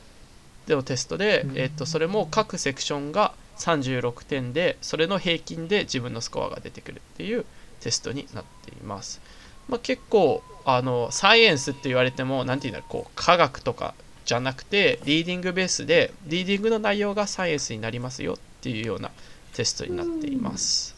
[0.65, 1.57] でのテストで、うん。
[1.57, 7.45] えー、とそれも各セクションが36点でそれの平均で自分のスコアが出てくるっていう
[7.81, 9.21] テストになっています、
[9.67, 13.93] まあ、結構あのサイエンスって言われても何て言うんだろうこう科学とか
[14.25, 19.11] じゃなくてリーディングベースでリーディングの内容がサイエンスになりますよっていうような
[19.53, 20.95] テストになっています、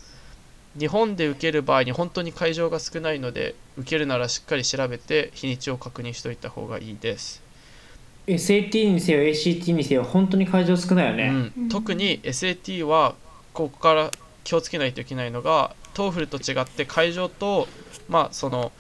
[0.78, 7.44] 日本で受ける場合に本当に会場が少ないので受けるならしっかり調べて日にちを確認しておいた方がいいです、
[8.28, 13.16] SAT にせよ ACT にせよ本当に会場少ないよね、うん、特に SAT は
[13.54, 14.12] ここから
[14.44, 17.68] 気をつけないといけないのが TOEFL と違って会場と
[18.10, 18.72] まあその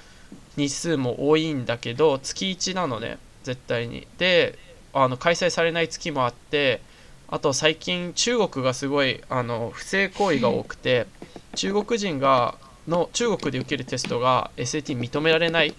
[0.58, 4.08] 日数も多いんだけど月1なのね絶対に。
[4.18, 4.58] で
[4.94, 6.82] あの開催されない月もあって
[7.28, 11.08] あと最近中国がすごいあの不正行為が多くて
[11.56, 12.56] 中国人が
[12.88, 15.74] の中国で受けるテストが SAT 認められないっ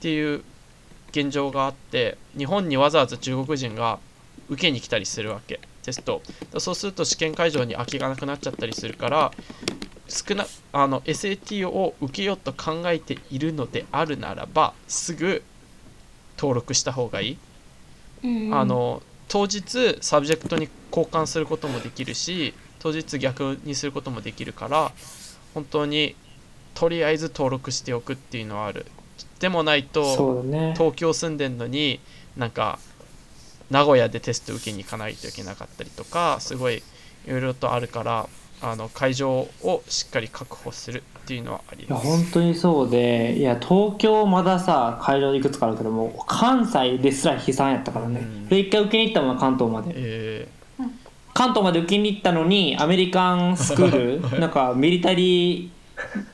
[0.00, 0.42] ていう
[1.10, 3.98] 現状があって日本にわざわざ中国人が
[4.48, 6.20] 受けに来たりするわけテスト。
[6.52, 9.32] だそうすると試験会場に空きがなくなっちゃったりするから
[10.08, 15.42] 少なあの SAT を受けようと考えているのであるならばすぐ
[16.36, 17.38] 登録した方がいい、
[18.24, 18.54] うん。
[18.54, 24.92] あの当日 subject に交換することもできるし当日逆にすることもできるから
[25.54, 26.14] 本当に
[26.74, 28.86] とりあえず登録しておくっていうのはある。
[29.40, 30.74] でもないとね。
[30.76, 32.00] 東京住んでんのに
[32.36, 32.78] なんか
[33.70, 36.82] 名古屋でテスト受けに行かないといけなかったりとかすごい
[37.26, 38.28] いろいろとあるから
[38.60, 42.06] あの会場をしっかり確保するっていうのはありいやます。
[42.06, 48.48] 本当にそうでいや東京まださ会場いくつかあるけども関西ですら悲惨やったからね、うん。
[48.48, 49.90] で一回受けに行ったもん関東まで。
[49.96, 50.48] え
[51.34, 55.68] 関東まで受けに行ったのにアメリカンスクール なんかミリタリー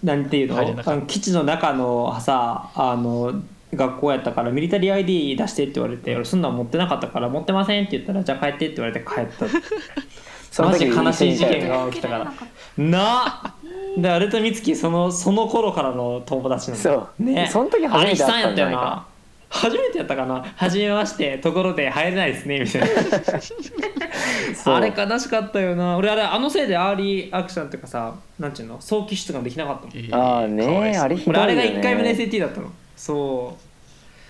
[0.05, 0.59] なんていうの？
[0.59, 0.63] あ
[0.95, 3.33] の基地の中のさあの
[3.75, 9.47] 学校やったからミリタリー ID 出してって言われて俺そんなん持ってなかったから持ってませんって言ったらじゃあ帰ってって言われて帰った。
[10.53, 12.33] その時マジ悲しい事件にが起きたから。
[12.77, 13.55] な
[13.99, 16.91] であれと美月そのその頃からの友達なんだ。
[16.91, 17.23] そう。
[17.23, 17.49] ね。
[17.51, 18.81] その時初めて会ったんじゃないか。
[18.81, 19.07] あれ悲惨やったよな。
[19.51, 20.43] 初めてやったかな。
[20.57, 22.89] 初めましてところで入れないですねみたいな。
[24.77, 25.97] あれ悲しかったよな。
[25.99, 28.81] 俺あれあのせいでアーリーアクションっていうかさなんちゅうの？
[28.81, 29.91] 早期出願できなかったもん。
[29.95, 31.53] えーああねあれひどいよね。
[31.53, 32.69] 俺あれが1回目の SAT だったの。
[32.97, 33.63] そう。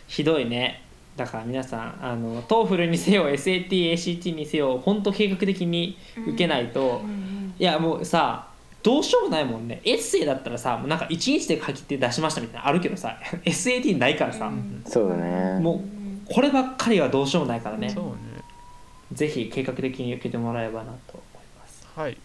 [0.08, 0.82] ひどいね。
[1.16, 5.96] だから皆さんあのトーフルにせよ SATACT にせよ本当計画的に
[6.26, 7.02] 受けないと、
[7.58, 8.46] いやもうさ
[8.82, 9.80] どうしようもないもんね。
[9.84, 14.82] エッセイだったらさもうなんか1日で書いて出しましたみたいなのあるけどさ SAT ないからさ、うん。
[14.86, 15.60] そうだね。
[15.60, 15.76] も
[16.28, 17.90] うこればっかりはどうしようもないからね。
[17.90, 18.42] そうね。
[19.12, 21.86] ぜひ計画的に受けてもらえばなと思います。
[21.94, 22.16] はい。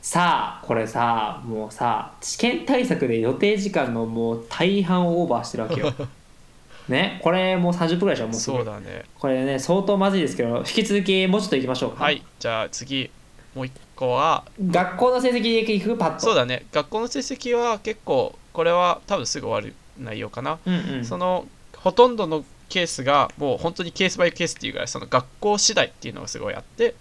[0.00, 5.92] さあこれさもうさ試験対策で予定時間のもう大半をオーバーしてるわけよ。
[6.88, 9.04] ねこれもう30分ぐらいでしょもうそうだね。
[9.18, 12.04] これね相当まずいですけど引き続きもうちょっといきましょうか。
[12.04, 12.22] はい。
[12.38, 13.10] じゃあ次
[13.54, 16.20] もう一個は学校の成績でいくパッと。
[16.20, 16.66] そうだね。
[16.72, 21.04] 学校の成績は結構これは多分すぐ終わる内容かな、うんうん。
[21.04, 26.94] そのほとんどのケースがもう本当にケースバイケースっていうぐらいその学校次第っていうのがすごいあって。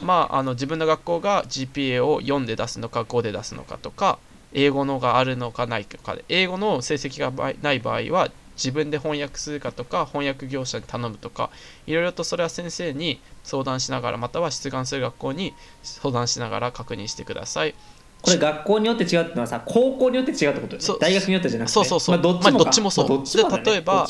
[0.00, 4.18] まああの自分の学校が GPA を4で出すのか5で出すのかとか
[4.54, 11.50] 英語のがあるのかないかで英語の成績がない場合は自分で翻訳するかとか翻訳業者に頼むとか
[11.86, 17.74] いろいろとそれは先生に相談しながらまたは出願する学校に相談しながら確認してください。
[18.22, 20.80] これ学校によって違うってのはさ高校によって違うってことよね。
[20.80, 21.72] そう大学によってじゃなくて。
[21.72, 22.16] そうそうそう。
[22.16, 22.50] まあ、どっちもか。
[22.50, 23.08] まあどっちもそう。
[23.08, 23.64] まあね。
[23.64, 24.06] で例えば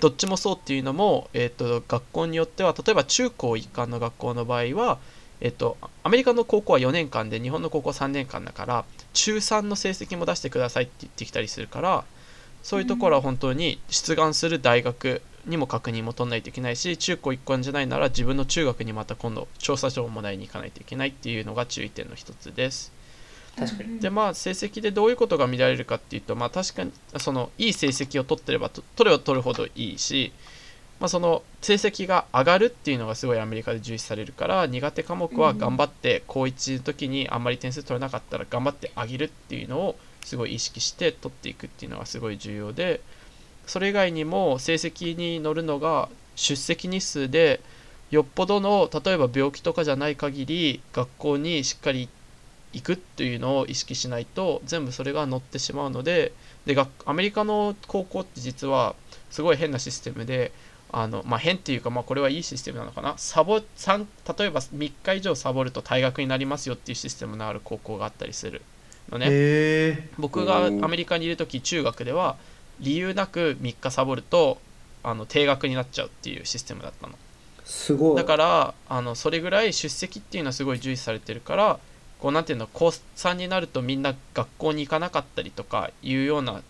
[0.00, 4.98] どっちもそうっていうのも、えー、と学校によっては例えば中高一貫の学校の場合は、
[5.40, 12.04] えー、とアメリカの高校は4年間で日本の高校は3年間だから中3の成績も出してくださいって言ってきたりするから
[12.62, 22.92] そういうところは本当に出願する大学にも確認も取らないといけないし中高一貫じゃないなら自分の中学にまた今度調査書をもらいに行かないといけないっていうのが注意点の一つです。
[23.58, 30.32] 確かにでまあ成績でどういうことが見られるかっていうとまあ確かにそのいい成績を取ってればと取れば取るほどいいし、
[31.00, 43.00] まあ、その成績が上がるっていうのがすごいアメリカで重視されるから苦手科目は頑張って高1の時にあんまり点数取れなかったら頑張ってあげるっていうのをすごい意識して取っていくっていうのがすごい重要で
[43.68, 47.60] それ以外にも成績に乗るのが出席日数で
[48.10, 52.08] よっぽどの例えば病気とかじゃない限り学校にしっかり
[52.72, 56.32] 行くっていうのを意識しないと全部それが載ってしまうので
[56.64, 58.94] で学アメリカの高校って実は
[59.30, 60.52] すごい変なシステムで
[60.90, 63.14] あの、まあ、変っていうか、まあ、これはいいシステムなのかな。
[63.18, 64.06] サボ3
[64.38, 68.62] 例えば3日以上サボると退学になりますよっていうシステムのある高校があったりする
[69.10, 70.08] のね。
[70.18, 72.36] 僕がアメリカにいる時中学では
[72.80, 74.58] 理由なく3日サボると
[75.02, 77.14] あの定額になっちゃうっていうシステムだったの。
[77.64, 78.16] すごい。
[78.16, 81.78] だからあのそれぐらい出席っていうのはすごい重視されてるから
[82.18, 86.62] こうなんていうの高3になるとみんな学校に行かなかったりとかいうような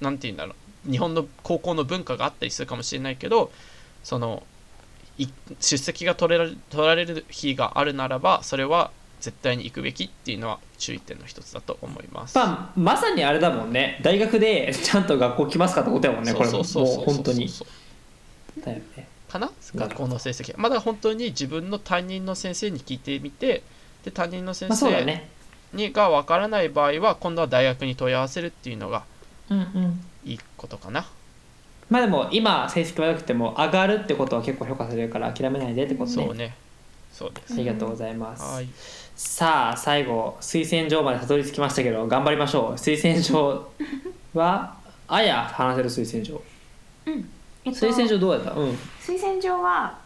[0.00, 0.54] なんていうんだろ
[0.88, 3.52] う日本の高校の文化があったりするかもしれないけど
[4.02, 4.42] その
[5.18, 5.28] い
[5.60, 8.90] 出席が取れられ取られる日があるならばそれは
[9.20, 12.36] 絶対に行くべきっていうのは注意点の一つだと思います。
[12.36, 14.00] まあ、まさにあれだもんね。
[14.02, 16.64] 大学で ちゃんと学校来ますかってことやもんねこれも。
[16.64, 17.48] そう本当に。
[18.64, 19.08] だよね。
[19.28, 19.50] かな？
[19.74, 23.62] 学校の成績まだ本当に自分の担任の先生に聞いてみて
[24.04, 25.28] で担任の先生ね。
[25.72, 29.04] にが分からない場合は今度は大学に問い合わせるっていうのが
[29.50, 30.04] うんうん。
[30.24, 31.06] いいことかな。
[31.88, 36.14] まあでも今成績悪くても上がるってことは結構評価されるから諦めないでってことね。
[36.14, 36.56] そうね。
[37.12, 38.68] そうですありがとうございます、はい
[39.22, 42.72] さあ最後推薦状までたどり着きましたけど頑張りましょう。
[42.72, 43.70] 推薦状
[44.32, 44.74] は
[45.08, 46.42] あや話せる推薦状。
[47.64, 48.52] えっと推薦状どうやった？
[48.52, 48.70] うん。
[48.98, 49.98] 推薦状は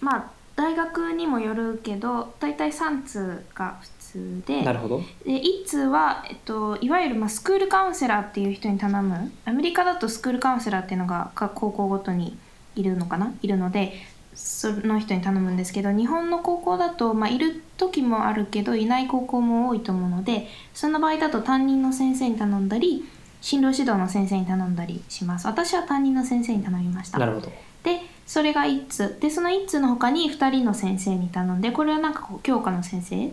[0.00, 4.98] まあ大学にもよるけど大体3通が普通でなるほど。
[5.24, 9.32] で1通は、えっと、いわゆる、まあ、スクールカウンセラーっていう人に頼む。
[9.46, 12.36] アメリカだとスクールカウンセラーっていうのが各高校ごとに
[12.76, 13.32] いるのかな？
[13.40, 13.94] いるので
[14.42, 23.04] その人に頼むんですけど日本の高校だと、まあ、いる時もあるけどいない高校も多いと思うのでその場合だと担任の先生に頼んだり
[23.40, 25.46] 進路指導の先生に頼んだりします。
[25.46, 27.18] 私は担任の先生に頼みました。
[27.18, 27.50] なるほど。
[27.82, 33.32] でそれが1通でその1通の他に2人の先生に頼んでこれはなんかこう教科の先生？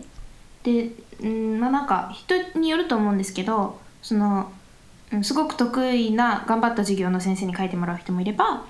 [0.62, 0.90] で
[1.22, 4.50] うんまあなんか人によると思うんですけどその
[5.12, 8.64] うんすごく得意な頑張った授業の先生に書いてもらう人もいれば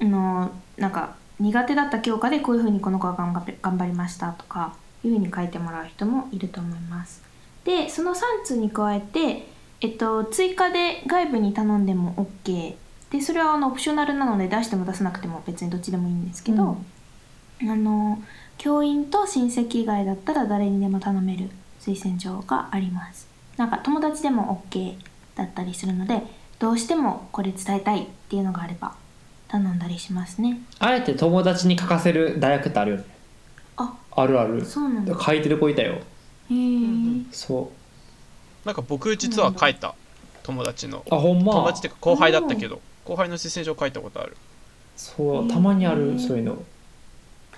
[0.00, 4.74] あのなんか苦手だった教科でこういうふうにこの子は頑張りましたとか
[5.04, 7.22] いうふうに書いてもらう人もいると思います。
[7.64, 9.54] でその3通に加えて
[9.84, 12.14] えっと、追加で外部に頼んでも
[12.46, 12.74] OK
[13.10, 16.78] でそれはあのオプショナルなので出しても出さなくても別にどっちでもいいんですけど、
[17.60, 18.18] あの
[18.56, 23.28] 教員と親戚以外だったら誰にでも頼める推薦状があります。
[23.58, 24.96] なんか友達でも OK
[25.36, 26.22] だったりするので
[26.58, 28.94] どうしてもこれ伝えたいっていうのがあれば
[29.54, 30.58] 頼んだりしますね。
[30.80, 33.04] あえて友達に書かせる大学ってあるよね。
[33.76, 34.64] ああるある。
[34.64, 35.16] そうなんだ。
[35.20, 35.94] 書いてる子いたよ。
[35.94, 35.98] へ
[36.50, 37.70] えそ
[38.64, 39.94] なんか僕実は書いた
[40.42, 41.04] 友達の。
[41.08, 41.52] うあほんま？
[41.52, 44.36] 友達っていうか後輩だったけど後輩の推薦状書いたことある。
[44.96, 46.60] そうたまにあるそういうの。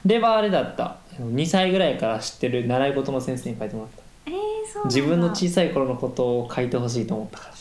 [0.05, 0.99] ではあれだった。
[1.19, 4.03] 2歳ぐらいから知ってる習い事の先生に書いてもらった。
[4.27, 4.35] えー、
[4.71, 7.55] そう自分の小さい頃のことを書いてほしいと思ったから。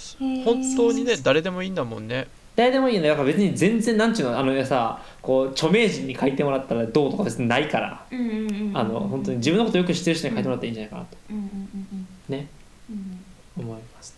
[0.44, 8.06] 本当にね誰でもいいんだもんね誰でもいいよねだから別に全然なんちゅうのあのさこう著名人に書いてもらったらどうとか別にないから。
[8.12, 8.78] うんうんうんうん。
[8.78, 11.18] あの本当に自分のことよく知ってる人に書いてもらったらいいんじゃないかなと。
[11.30, 12.48] うんうんうんね。
[12.90, 13.64] うん。
[13.64, 14.16] 思います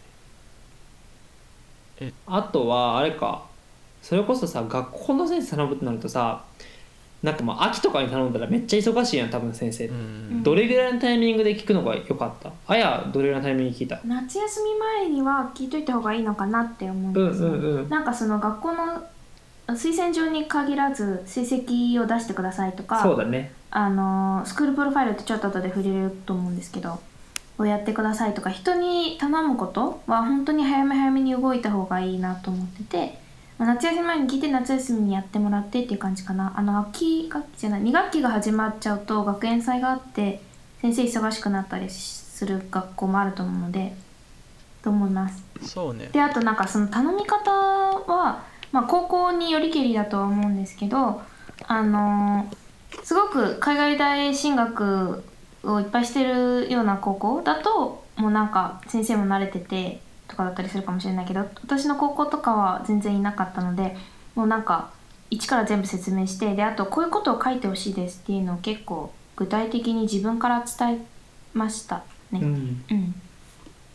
[1.99, 2.07] ね。
[2.07, 3.45] えあとはあれか。
[4.01, 6.43] それこそさ学校の先生頼むってなるとさ
[7.23, 9.89] なんかまあ秋とかに頼んだらめっちゃ忙しいやん多分先生。
[10.43, 12.51] どれぐらいのタイミングで聞くのが良かった？
[12.67, 13.99] あやどれぐらいのタイミングで聞いた？
[14.05, 19.03] 夏休み前には聞いといた方がいいのかなって思うんうんですよ、うんうんなんかその学校の
[19.67, 23.51] 推薦状に限らず成績を出してくださいとかそうだね。
[23.69, 26.99] あのスクールプロファイルってちょっと後で触れると思うんですけど
[27.57, 33.09] をやってくださいとか人に頼むことは本当に早め早めに動いた方がいいなと思ってて、まあ
[33.65, 36.53] 夏休み前に聞いて夏休みにやってもらってっていう感じかな。
[36.55, 40.41] あの秋学期じゃない2学期が始まっちゃうと学園祭があって
[40.81, 43.95] 先生忙しくなったりする学校もあると思うので
[44.83, 45.43] と思います。
[45.61, 46.09] そうね。
[46.11, 51.21] であとなんかその頼み方は、まあ、高校によりけりだとは思うんですけど
[51.67, 52.67] あのー
[53.03, 55.23] すごく海外大進学
[55.63, 63.95] をいっぱいしてるような高校だともうなんか先生も慣れててとかだったりするかもしれないけど私の高校とかは全然いなかったので
[64.35, 64.91] もうなんか
[65.29, 70.99] 一から全部説明してであとこういうことを書いてほしいですっていうのを結構具体的に自分から伝え
[71.53, 72.39] ましたね。
[72.41, 73.15] うんうん、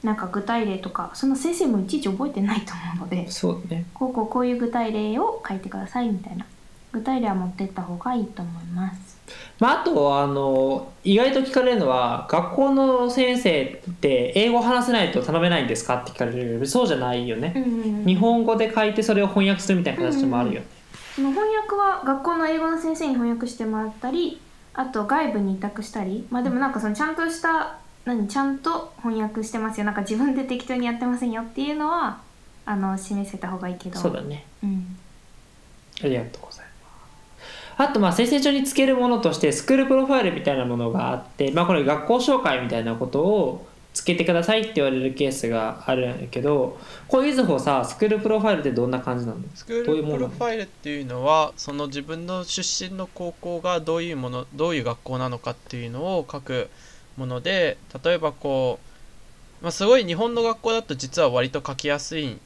[0.03, 6.47] なんか具体例とかその先生もいちいち覚えてないと思うのでそうだねこうこうこういう具体例を書いてくださいみたいな
[6.93, 9.22] 具体例は持ってった方がいいと思います。
[9.59, 16.67] まあ、あとあの意外と聞かれるのは学校の先生って英語話せないと頼めないんですかって聞かれる。
[16.67, 17.55] そうじゃないよね、
[18.05, 20.67] 日本語で書いてそれを翻訳するみたいな形もあるよね、
[21.15, 24.41] その翻訳は学校の英語の先生に翻訳してもらったり
[24.75, 26.27] あと外部に委託したり。
[26.31, 29.87] まあでもなんかそのちゃんとした何ちゃんと翻訳してますよ。
[29.87, 32.21] なんか自分で適当にやってませんよっていうのは
[32.65, 33.99] あの示せた方がいいけど。
[33.99, 34.45] そうだね。
[34.65, 34.97] うん。
[36.03, 36.52] ありがとう
[37.77, 56.71] あとまあ推薦書につけるものとして school profile みたいなものがあって、まあ、これ学校紹介みたいなことをつけてくださいって言われるケースがあるんやけどこういうずほさ school profile ってどんな感じなの school profile っていうのはその自分の出身の高校がどういうものどういう学校なのかっていうのを書く
[57.19, 58.79] もので例えばこ
[59.61, 62.39] う、まあ、すごい日本の学校だと実は割と書きやすい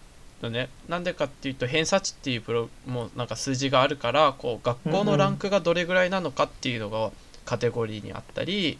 [0.42, 0.68] のね。
[0.88, 7.10] なんでかっていうと偏差値っていうプロもなんか数字があるからこう学校のランクがどれぐらいなのかっていうのが
[7.44, 8.78] カテゴリーにあったり、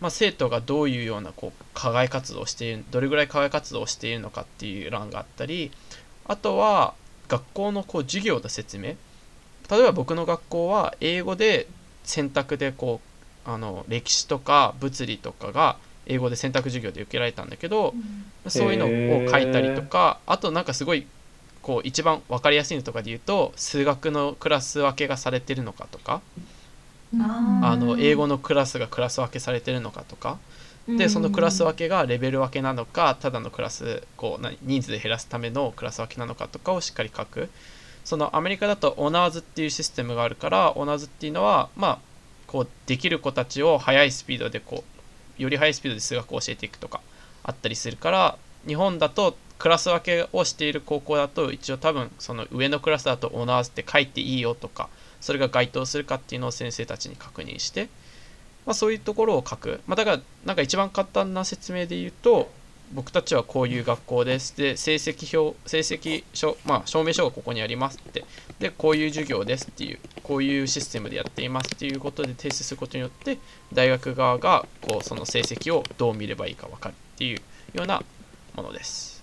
[0.00, 5.70] まあ、生徒がどういうようなこう課外活動をしているどれぐらい課外活動をしているのかっていう欄があったり
[6.26, 6.94] あとは
[7.28, 8.94] 学校のこう授業の説明。
[9.70, 11.66] 例えば僕の学校は英語で
[12.04, 13.00] 選択でこ
[13.46, 15.76] うあの歴史とか物理とかが
[16.06, 17.94] 英語で選択授業で受けられたんだけど
[18.48, 21.06] そういうのを書いたりとかあとなんかすごい
[21.62, 26.20] こう一番分かりやすいのとかで言うと数学のクラス分けがされてるのかとか
[27.62, 30.38] あの英語のクラスがクラス分けされてるのかとか。
[30.88, 37.48] でそのクラス分けがレベル分けなのかただのクラスこう何人数で減らすためのクラス分けなのかとかをしっかり書く。
[38.04, 41.98] そのアメリカだとオナーズっていうシステムがあるからオナーズっていうのはまあ
[42.48, 44.91] こうできる子たちを速いスピードでこう
[45.42, 47.00] より速いスピードで数学を教えていくとか
[47.44, 54.88] あったりするから日本だとクラス分けをしている高校だと一応多分その上のクラスだとオナーズって書いていいよとか
[55.20, 57.88] それが該当するかっていうのを先生たちに確認して
[58.66, 62.50] まあ、そういうところを書く、まあ、だからなんか一番簡単な説明で言うと
[62.92, 64.54] 僕たちはこういう学校です。
[64.56, 68.24] で成績表成績書、まあ、証明書がここにありますって
[68.62, 73.38] でこういう授業ですっていうこういうシステムでやっていますっていうことで提出することによって
[73.72, 77.40] 大学側がこうその成績をどう見ればいいか分かるっていう
[77.74, 78.02] ような
[78.54, 79.22] ものです。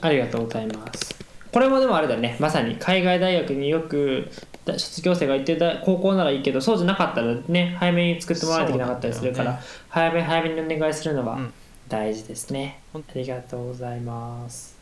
[0.00, 1.14] ありがとうございます。
[1.52, 2.36] これもでもあれだね。
[2.40, 4.28] まさに海外大学によく
[4.64, 11.52] だ卒業生が行ってた高校ならいいけどそうじゃなかったらね早めに作ってもらわないといけなかったりするから、そうなんだよ早め早めにお願いするのはうん。
[11.88, 12.80] 大事ですね。
[12.92, 14.76] ほんありがとうございます。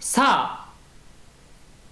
[0.00, 0.61] さあ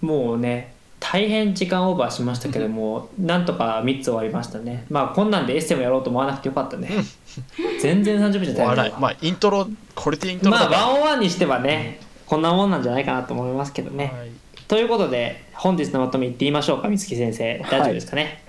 [0.01, 4.85] もうね大変時間オーバーしましたけどもなんとか3つ終わりましたね。
[4.91, 6.91] まあこんなんでエッセイもやろうと思わなくてよかったね。
[7.81, 8.93] 全然30分じゃ足りないわ笑い。
[9.01, 14.31] まあイントロこれでイントロまあワンオンワンにしてはねこんなもんなんじゃないかなと思いますけどね、はい。
[14.69, 17.59] ということで本日のまとめいってみましょうか美月先生。
[17.71, 18.45] 大丈夫ですかね、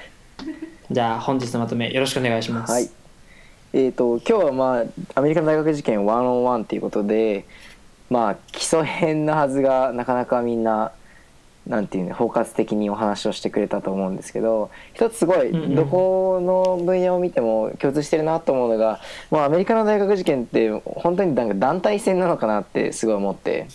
[0.91, 2.73] じゃあ本日のまとめよろしくお願いします。
[2.73, 2.89] はい。
[3.73, 4.85] えー、と今日はまあ
[5.15, 7.45] アメリカの大学受験ワンオンワンっていうことで
[8.09, 10.91] まあ基礎編のはずがなかなかみんな
[11.67, 18.99] なんていうの包括的にお話をしてくれたと思うんですけど一つすごいうんうんどこの分野を見ても共通してるなと思うのが、
[19.29, 23.67] もうアメリカの大学受験って本当になんか団体戦なのかなってすごい思って。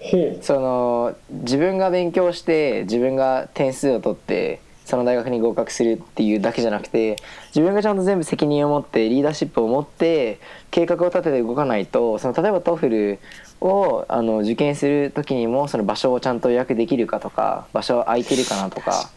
[0.00, 7.16] ほその自分が勉強して自分が点数を取ってその大学に合格するっていうだけじゃなくて
[7.48, 10.38] 自分がちゃんと全部責任を持ってリーダーシップを持って
[10.70, 13.18] 計画を立てて動かないとその例えば TOEFL
[13.64, 19.10] をあの受験する時にもその場所をちゃんと予約できるかとか場所空いてるかなとか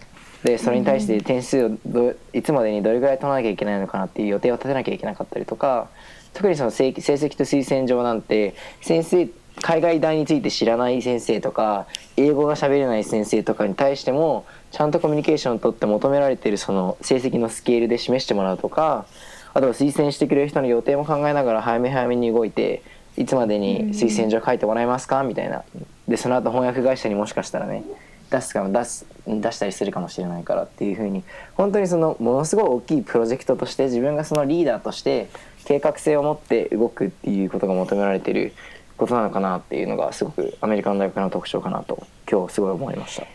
[0.43, 5.89] でそれに対して点数をどいつまでにどれぐらい取らなきゃいけないのかなっていう予定を立てなきゃいけなかったりとか
[6.33, 9.29] 特にその成成績と推薦状なんて先生
[9.61, 19.07] 海外大について知らない先生とか英語が喋れない先生とかに対してもちゃんとコミュニケーションを取って求められているその成績のスケールで示してもらうとか
[19.53, 22.83] あとは推薦してくれる人の予定も考えながら早め早めに動いて
[23.17, 25.23] いつまでに推薦状書いてもらえますか？
[25.23, 25.63] みたいな。
[26.07, 27.83] でその後翻訳会社にもしかしたらね
[28.29, 31.23] 出すかも出す出したりするかもしれないからっていうふうに
[31.55, 35.27] 本当にそのものすごい大きいプロジェクトとして自分がそのリーダーとして
[35.65, 38.53] 計画性を持って動くっていうことが求められている
[38.97, 43.23] ことなのかなっていうのがすごくアメリカの大学の特徴かなと今日すごい思いました。
[43.23, 43.27] い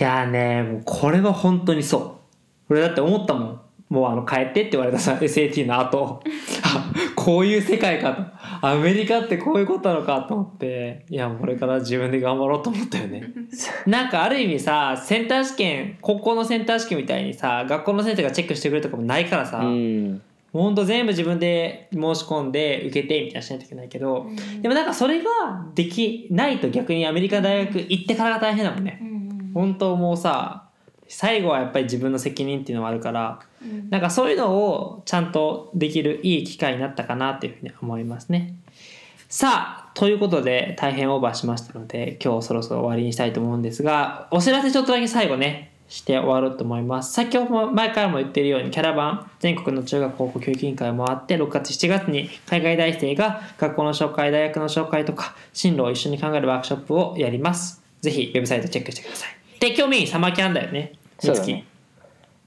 [0.00, 2.12] やーねもうこれは本当にそう。
[2.70, 6.22] 俺だって思ったもんもうあの帰ってって言われたさ SAT の後。
[6.64, 8.12] あこういう世界か
[8.60, 8.66] と。
[8.66, 11.04] アメリカってこういうことなのかと思って。
[11.08, 13.24] いやこれから自分で頑張ろうと思ったよね。
[13.86, 24.26] なんかある意味さセンター試験高校のセンター試験みたいにさ学校の先生がチェックしてくれるとかもないからさ、ほんと全部自分で申し込んで受けてみたいなしないといけないけど、
[24.62, 25.30] でもなんかそれが
[25.74, 29.00] できないと逆にアメリカ大学行ってからが大変だもんね。
[29.54, 30.64] 本当もうさ
[31.08, 33.38] 最後はやっぱり自分の責任っていうのもあるから
[33.90, 38.54] なんかそういうのをちゃんとできるいい機会になったかなっていうふうに思いますね。
[39.28, 47.12] さあということで大変オーバーしましたので今日そろそろ終わりにしたいと思うんですがお知らせちょっとだけ最後ねして終わろうと思います。
[47.12, 57.82] 先ほども前からも言っているようにキャラバン全国の中学高校教育委員会もあって6月7月に海外大生が学校の紹介大学の紹介とか進路を一緒に考えるワークショップをやります。
[58.00, 59.60] ぜひウェブサイトチェックしてください。
[59.60, 60.92] で今日メインサマーキャンだよね。
[61.18, 61.64] そうだね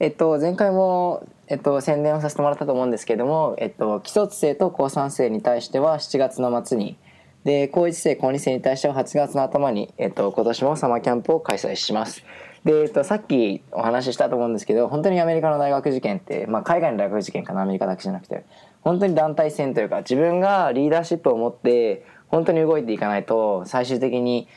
[0.00, 6.96] えっと、前回も、えっと、宣伝をさせてもらったと思うんですけども、えっと、基礎生と高3生に対しては7月の末に
[7.44, 12.24] で高1生高2生に対しては8月の頭に、えっと、今年もサマーキャンプを開催します。
[12.64, 18.46] で、えっと、さっきお話ししたと思うんですけど本当にアメリカの大学受験って、まあ、海外の大学受験かなアメリカだけじゃなくて
[18.80, 24.48] 本当に団体戦というか自分がリーダーシップを持って本当に動いていかないと最終的に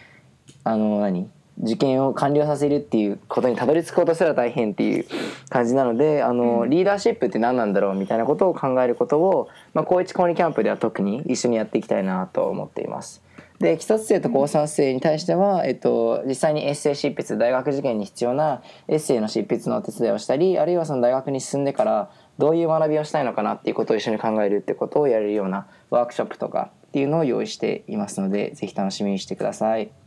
[0.64, 1.30] あの何？
[1.62, 5.06] 受験を完了させるっていうことにたどり着くことすら大変っていう
[5.50, 13.22] 感じなのであの、リーダーシップって何なんだろうみたいなことを考えることを、まあ、高1高2キャンプでは特に一緒にやっていきたいなと思っています。
[13.60, 30.03] で基礎生と高3生に対しては、えっと、実際にエッセイ執筆大学受験に必要なエッセイの執筆のお手伝いをしたりあるいはその大学に進んでからどういう学びをしたいのかなっていうことを一緒に考えるってことをやれるようなワークショップとかっていうのを用意していますのでぜひ楽しみにしてください。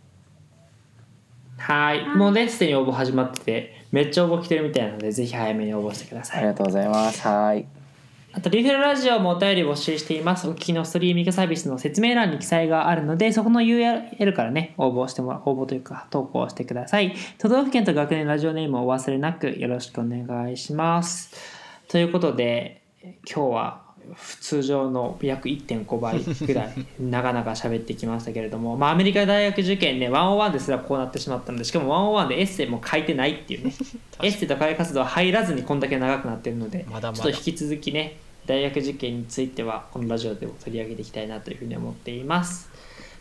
[1.58, 2.06] はい。
[2.08, 6.38] もうねすでに応募始まっててめっちゃ応募来てるみたいなのでぜひ早めに応募してください。
[6.38, 7.26] ありがとうございます。
[7.26, 7.66] はい。
[8.32, 10.46] あとリフェルラジオもお便り募集しています。
[10.46, 17.14] お聞きのストリーミングサービスの説明欄に記載があるのでそこの URL からね応募してもら応募というか投稿してください。
[17.38, 21.34] 都道府県と学年ラジオネームをお忘れなくよろしくお願いします。
[21.88, 23.85] ということで今日は
[24.40, 33.74] 通常の約1.5倍ぐらい長々喋ってきましたけれども、まあ、アメリカ大学受験ね101ですらこうなってしまったのでしかも101でエッセイも書いてないっていうね。
[34.22, 37.24] エッセイと課外活動は入らずにこんだけ長くなってるのでまだまだ。
[37.24, 42.70] ちょっと引き続きね大学受験についてはこのラジオでも取り上げていきたいなというふうに思っています。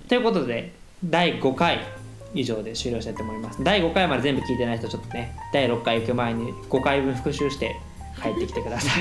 [0.07, 0.71] ということで
[1.03, 1.79] 第5回
[2.33, 3.63] 以上で終了したいと思います。
[3.63, 7.75] 第5回まで全部聞いてない人ちょっとね第6回行く前に5回分復習して
[8.21, 8.99] 帰ってきてくださ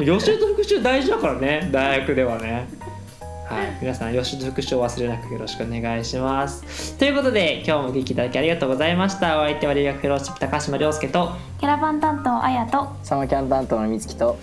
[0.00, 0.04] い。
[0.06, 1.68] 予習と復習大事だからね。
[1.72, 2.68] 大学ではね。
[3.48, 6.96] はい、皆さん予習と復習を忘れなくよろしくお願いします。
[6.96, 9.40] ということで今日もお聞きいただきありがとうございました。
[9.40, 14.38] お相手は留学フェローシップ高島亮介とキャラバン担当あやとサマキャン担当のみつきと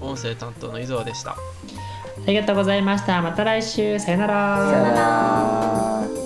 [0.00, 1.36] 音声担当の伊沢でしたあ
[2.26, 6.23] りがとうございましたまた来週さよならさよなら